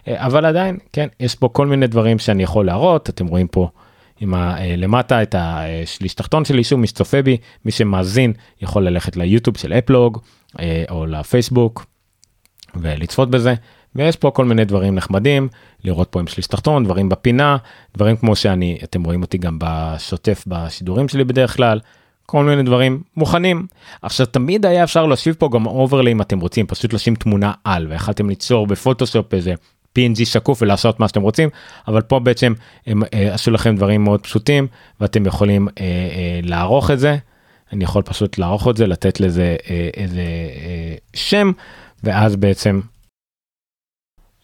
אה, 0.08 0.26
אבל 0.26 0.44
עדיין 0.44 0.78
כן 0.92 1.08
יש 1.20 1.34
פה 1.34 1.48
כל 1.48 1.66
מיני 1.66 1.86
דברים 1.86 2.18
שאני 2.18 2.42
יכול 2.42 2.66
להראות. 2.66 3.10
אתם 3.10 3.26
רואים 3.26 3.46
פה. 3.46 3.68
עם 4.20 4.34
ה, 4.34 4.58
אה, 4.58 4.76
למטה 4.76 5.22
את 5.22 5.34
השליש 5.38 6.14
תחתון 6.14 6.44
שלי 6.44 6.64
שוב 6.64 6.80
מי 6.80 6.86
שצופה 6.86 7.22
בי 7.22 7.36
מי 7.64 7.70
שמאזין 7.70 8.32
יכול 8.62 8.86
ללכת 8.86 9.16
ליוטיוב 9.16 9.56
של 9.56 9.72
אפלוג 9.72 10.18
אה, 10.60 10.84
או 10.90 11.06
לפייסבוק 11.06 11.86
ולצפות 12.80 13.30
בזה. 13.30 13.54
ויש 13.96 14.16
פה 14.16 14.30
כל 14.30 14.44
מיני 14.44 14.64
דברים 14.64 14.94
נחמדים 14.94 15.48
לראות 15.84 16.08
פה 16.10 16.20
עם 16.20 16.26
שליש 16.26 16.46
תחתון 16.46 16.84
דברים 16.84 17.08
בפינה 17.08 17.56
דברים 17.96 18.16
כמו 18.16 18.36
שאני 18.36 18.78
אתם 18.84 19.04
רואים 19.04 19.22
אותי 19.22 19.38
גם 19.38 19.58
בשוטף 19.60 20.44
בשידורים 20.46 21.08
שלי 21.08 21.24
בדרך 21.24 21.56
כלל 21.56 21.80
כל 22.26 22.44
מיני 22.44 22.62
דברים 22.62 23.02
מוכנים. 23.16 23.66
עכשיו 24.02 24.26
תמיד 24.26 24.66
היה 24.66 24.84
אפשר 24.84 25.06
להוסיף 25.06 25.36
פה 25.36 25.48
גם 25.52 25.66
אוברלי 25.66 26.12
אם 26.12 26.20
אתם 26.20 26.40
רוצים 26.40 26.66
פשוט 26.66 26.92
לשים 26.92 27.14
תמונה 27.14 27.52
על 27.64 27.86
ויכלתם 27.90 28.28
ליצור 28.28 28.66
בפוטושופ 28.66 29.34
איזה 29.34 29.54
png 29.98 30.24
שקוף 30.24 30.62
ולעשות 30.62 31.00
מה 31.00 31.08
שאתם 31.08 31.22
רוצים 31.22 31.48
אבל 31.88 32.00
פה 32.00 32.18
בעצם 32.18 32.52
הם 32.86 33.02
אה, 33.14 33.34
עשו 33.34 33.50
לכם 33.50 33.76
דברים 33.76 34.04
מאוד 34.04 34.20
פשוטים 34.20 34.66
ואתם 35.00 35.26
יכולים 35.26 35.68
אה, 35.68 35.84
אה, 35.84 36.40
לערוך 36.42 36.90
את 36.90 36.98
זה. 36.98 37.16
אני 37.72 37.84
יכול 37.84 38.02
פשוט 38.02 38.38
לערוך 38.38 38.68
את 38.68 38.76
זה 38.76 38.86
לתת 38.86 39.20
לזה 39.20 39.56
אה, 39.70 39.88
איזה 39.94 40.20
אה, 40.20 40.94
שם 41.14 41.52
ואז 42.04 42.36
בעצם 42.36 42.80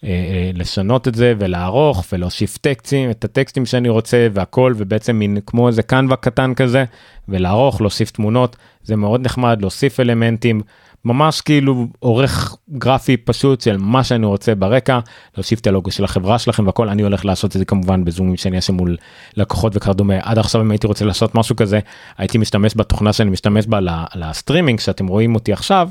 אה, 0.03 0.09
אה, 0.09 0.51
לשנות 0.53 1.07
את 1.07 1.15
זה 1.15 1.33
ולערוך 1.39 2.05
ולהוסיף 2.13 2.57
טקסטים 2.57 3.11
את 3.11 3.25
הטקסטים 3.25 3.65
שאני 3.65 3.89
רוצה 3.89 4.27
והכל 4.33 4.73
ובעצם 4.77 5.15
מין 5.15 5.37
כמו 5.45 5.67
איזה 5.67 5.83
קנווה 5.83 6.15
קטן 6.15 6.53
כזה 6.53 6.85
ולערוך 7.27 7.81
להוסיף 7.81 8.11
תמונות. 8.11 8.55
זה 8.83 8.95
מאוד 8.95 9.21
נחמד 9.25 9.61
להוסיף 9.61 9.99
אלמנטים. 9.99 10.61
ממש 11.05 11.41
כאילו 11.41 11.87
עורך 11.99 12.55
גרפי 12.71 13.17
פשוט 13.17 13.61
של 13.61 13.77
מה 13.77 14.03
שאני 14.03 14.25
רוצה 14.25 14.55
ברקע 14.55 14.99
להוסיף 15.37 15.59
את 15.59 15.67
הלוגו 15.67 15.91
של 15.91 16.03
החברה 16.03 16.39
שלכם 16.39 16.65
והכל. 16.65 16.89
אני 16.89 17.01
הולך 17.01 17.25
לעשות 17.25 17.55
את 17.55 17.59
זה 17.59 17.65
כמובן 17.65 18.05
בזומים 18.05 18.37
שאני 18.37 18.55
אעשה 18.55 18.73
מול 18.73 18.97
לקוחות 19.37 19.75
וכדומה. 19.75 20.15
עד 20.21 20.37
עכשיו 20.37 20.61
אם 20.61 20.71
הייתי 20.71 20.87
רוצה 20.87 21.05
לעשות 21.05 21.35
משהו 21.35 21.55
כזה 21.55 21.79
הייתי 22.17 22.37
משתמש 22.37 22.73
בתוכנה 22.75 23.13
שאני 23.13 23.29
משתמש 23.29 23.67
בה 23.67 23.79
לסטרימינג 24.15 24.79
שאתם 24.79 25.07
רואים 25.07 25.35
אותי 25.35 25.53
עכשיו 25.53 25.89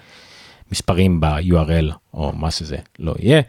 מספרים 0.73 1.19
ב-URL 1.19 1.93
או 2.13 2.31
מה 2.35 2.51
שזה 2.51 2.77
לא 2.99 3.13
יהיה. 3.19 3.41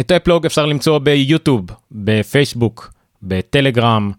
את 0.00 0.10
האפלוג 0.10 0.46
אפשר 0.46 0.66
למצוא 0.66 0.98
ביוטיוב, 0.98 1.66
בפייסבוק, 1.92 2.92
בטלגרם, 3.22 4.12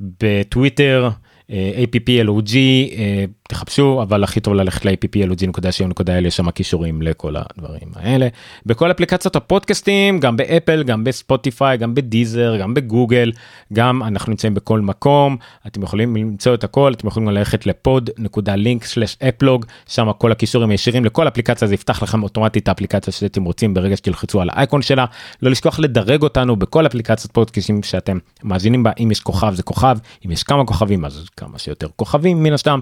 בטוויטר. 0.00 1.10
APPLOG, 1.50 2.56
אה, 2.98 3.24
תחפשו, 3.48 4.02
אבל 4.02 4.24
הכי 4.24 4.40
טוב 4.40 4.54
ללכת 4.54 4.84
ל-APPLOG.co.il, 4.84 6.26
יש 6.26 6.36
שם 6.36 6.50
קישורים 6.50 7.02
לכל 7.02 7.34
הדברים 7.36 7.88
האלה. 7.94 8.28
בכל 8.66 8.90
אפליקציות 8.90 9.36
הפודקאסטים, 9.36 10.20
גם 10.20 10.36
באפל, 10.36 10.82
גם 10.82 11.04
בספוטיפיי, 11.04 11.78
גם 11.78 11.94
בדיזר, 11.94 12.56
גם 12.56 12.74
בגוגל, 12.74 13.32
גם 13.72 14.02
אנחנו 14.02 14.30
נמצאים 14.30 14.54
בכל 14.54 14.80
מקום, 14.80 15.36
אתם 15.66 15.82
יכולים 15.82 16.16
למצוא 16.16 16.54
את 16.54 16.64
הכל, 16.64 16.92
אתם 16.92 17.06
יכולים 17.06 17.28
ללכת 17.28 17.66
ל 17.66 17.78
pod.link/applog, 17.78 19.66
שם 19.88 20.10
כל 20.18 20.32
הקישורים 20.32 20.70
הישירים 20.70 21.04
לכל 21.04 21.28
אפליקציה, 21.28 21.68
זה 21.68 21.74
יפתח 21.74 22.02
לכם 22.02 22.22
אוטומטית 22.22 22.62
את 22.62 22.68
האפליקציה 22.68 23.12
שאתם 23.12 23.44
רוצים 23.44 23.74
ברגע 23.74 23.96
שתלחצו 23.96 24.40
על 24.40 24.48
האייקון 24.52 24.82
שלה. 24.82 25.04
לא 25.42 25.50
לשכוח 25.50 25.78
לדרג 25.78 26.22
אותנו 26.22 26.56
בכל 26.56 26.86
אפליקציות 26.86 27.32
פודקאסטים 27.32 27.82
שאתם 27.82 28.18
מאזינים 28.42 28.82
בה, 28.82 28.90
אם 29.02 29.10
יש 29.10 29.20
כוכב 29.20 29.54
זה 29.54 29.62
כוכב, 29.62 29.98
אם 30.26 30.30
יש 30.30 30.42
כמה 30.42 30.64
כוכבים 30.64 31.04
אז 31.04 31.26
כמה 31.36 31.58
שיותר 31.58 31.86
כוכבים 31.96 32.42
מן 32.42 32.52
הסתם, 32.52 32.80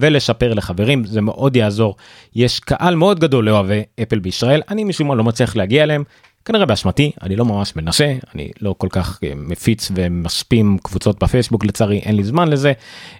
ולשפר 0.00 0.54
לחברים, 0.54 1.04
זה 1.04 1.20
מאוד 1.20 1.56
יעזור. 1.56 1.96
יש 2.34 2.60
קהל 2.60 2.94
מאוד 2.94 3.20
גדול 3.20 3.44
לאוהבי 3.44 3.82
אפל 4.02 4.18
בישראל, 4.18 4.62
אני 4.68 4.84
משום 4.84 5.08
מה 5.08 5.14
לא 5.14 5.24
מצליח 5.24 5.56
להגיע 5.56 5.82
אליהם, 5.82 6.04
כנראה 6.44 6.66
באשמתי, 6.66 7.12
אני 7.22 7.36
לא 7.36 7.44
ממש 7.44 7.76
מנסה, 7.76 8.14
אני 8.34 8.50
לא 8.60 8.74
כל 8.78 8.88
כך 8.90 9.20
אה, 9.24 9.32
מפיץ 9.36 9.90
ומשפים 9.94 10.78
קבוצות 10.82 11.22
בפייסבוק 11.22 11.64
לצערי, 11.64 11.98
אין 11.98 12.16
לי 12.16 12.24
זמן 12.24 12.48
לזה, 12.48 12.72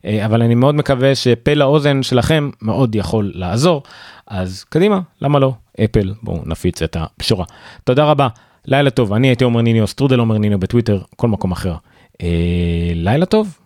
אה, 0.04 0.26
אבל 0.26 0.42
אני 0.42 0.54
מאוד 0.54 0.74
מקווה 0.74 1.14
שפה 1.14 1.54
לאוזן 1.54 2.02
שלכם 2.02 2.50
מאוד 2.62 2.94
יכול 2.94 3.32
לעזור, 3.34 3.82
אז 4.26 4.64
קדימה, 4.64 5.00
למה 5.20 5.38
לא? 5.38 5.52
אפל, 5.84 6.14
בואו 6.22 6.42
נפיץ 6.46 6.82
את 6.82 6.96
הבשורה. 7.00 7.44
תודה 7.84 8.04
רבה, 8.04 8.28
לילה 8.64 8.90
טוב, 8.90 9.12
אני 9.12 9.28
הייתי 9.28 9.44
עומר 9.44 9.60
ניניו, 9.60 9.86
סטרודל 9.86 10.18
עומר 10.18 10.38
ניניו 10.38 10.58
בטוויטר, 10.58 11.00
כל 11.16 11.28
מקום 11.28 11.52
אחר. 11.52 11.74
אה, 12.22 12.92
לילה 12.94 13.26
טוב. 13.26 13.58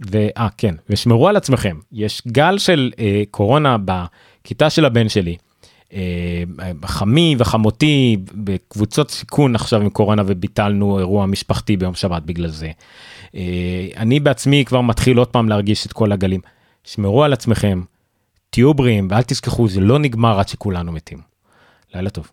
ואה 0.00 0.48
כן 0.58 0.74
ושמרו 0.90 1.28
על 1.28 1.36
עצמכם 1.36 1.76
יש 1.92 2.22
גל 2.28 2.58
של 2.58 2.92
אה, 2.98 3.22
קורונה 3.30 3.76
בכיתה 3.84 4.70
של 4.70 4.84
הבן 4.84 5.08
שלי. 5.08 5.36
אה, 5.92 6.42
חמי 6.84 7.34
וחמותי 7.38 8.16
בקבוצות 8.34 9.10
סיכון 9.10 9.54
עכשיו 9.54 9.80
עם 9.80 9.90
קורונה 9.90 10.22
וביטלנו 10.26 10.98
אירוע 10.98 11.26
משפחתי 11.26 11.76
ביום 11.76 11.94
שבת 11.94 12.22
בגלל 12.22 12.48
זה. 12.48 12.70
אה, 13.34 13.88
אני 13.96 14.20
בעצמי 14.20 14.64
כבר 14.64 14.80
מתחיל 14.80 15.18
עוד 15.18 15.28
פעם 15.28 15.48
להרגיש 15.48 15.86
את 15.86 15.92
כל 15.92 16.12
הגלים. 16.12 16.40
שמרו 16.84 17.24
על 17.24 17.32
עצמכם, 17.32 17.82
תהיו 18.50 18.74
בריאים 18.74 19.08
ואל 19.10 19.22
תשכחו 19.22 19.68
זה 19.68 19.80
לא 19.80 19.98
נגמר 19.98 20.40
עד 20.40 20.48
שכולנו 20.48 20.92
מתים. 20.92 21.18
לילה 21.94 22.10
טוב. 22.10 22.30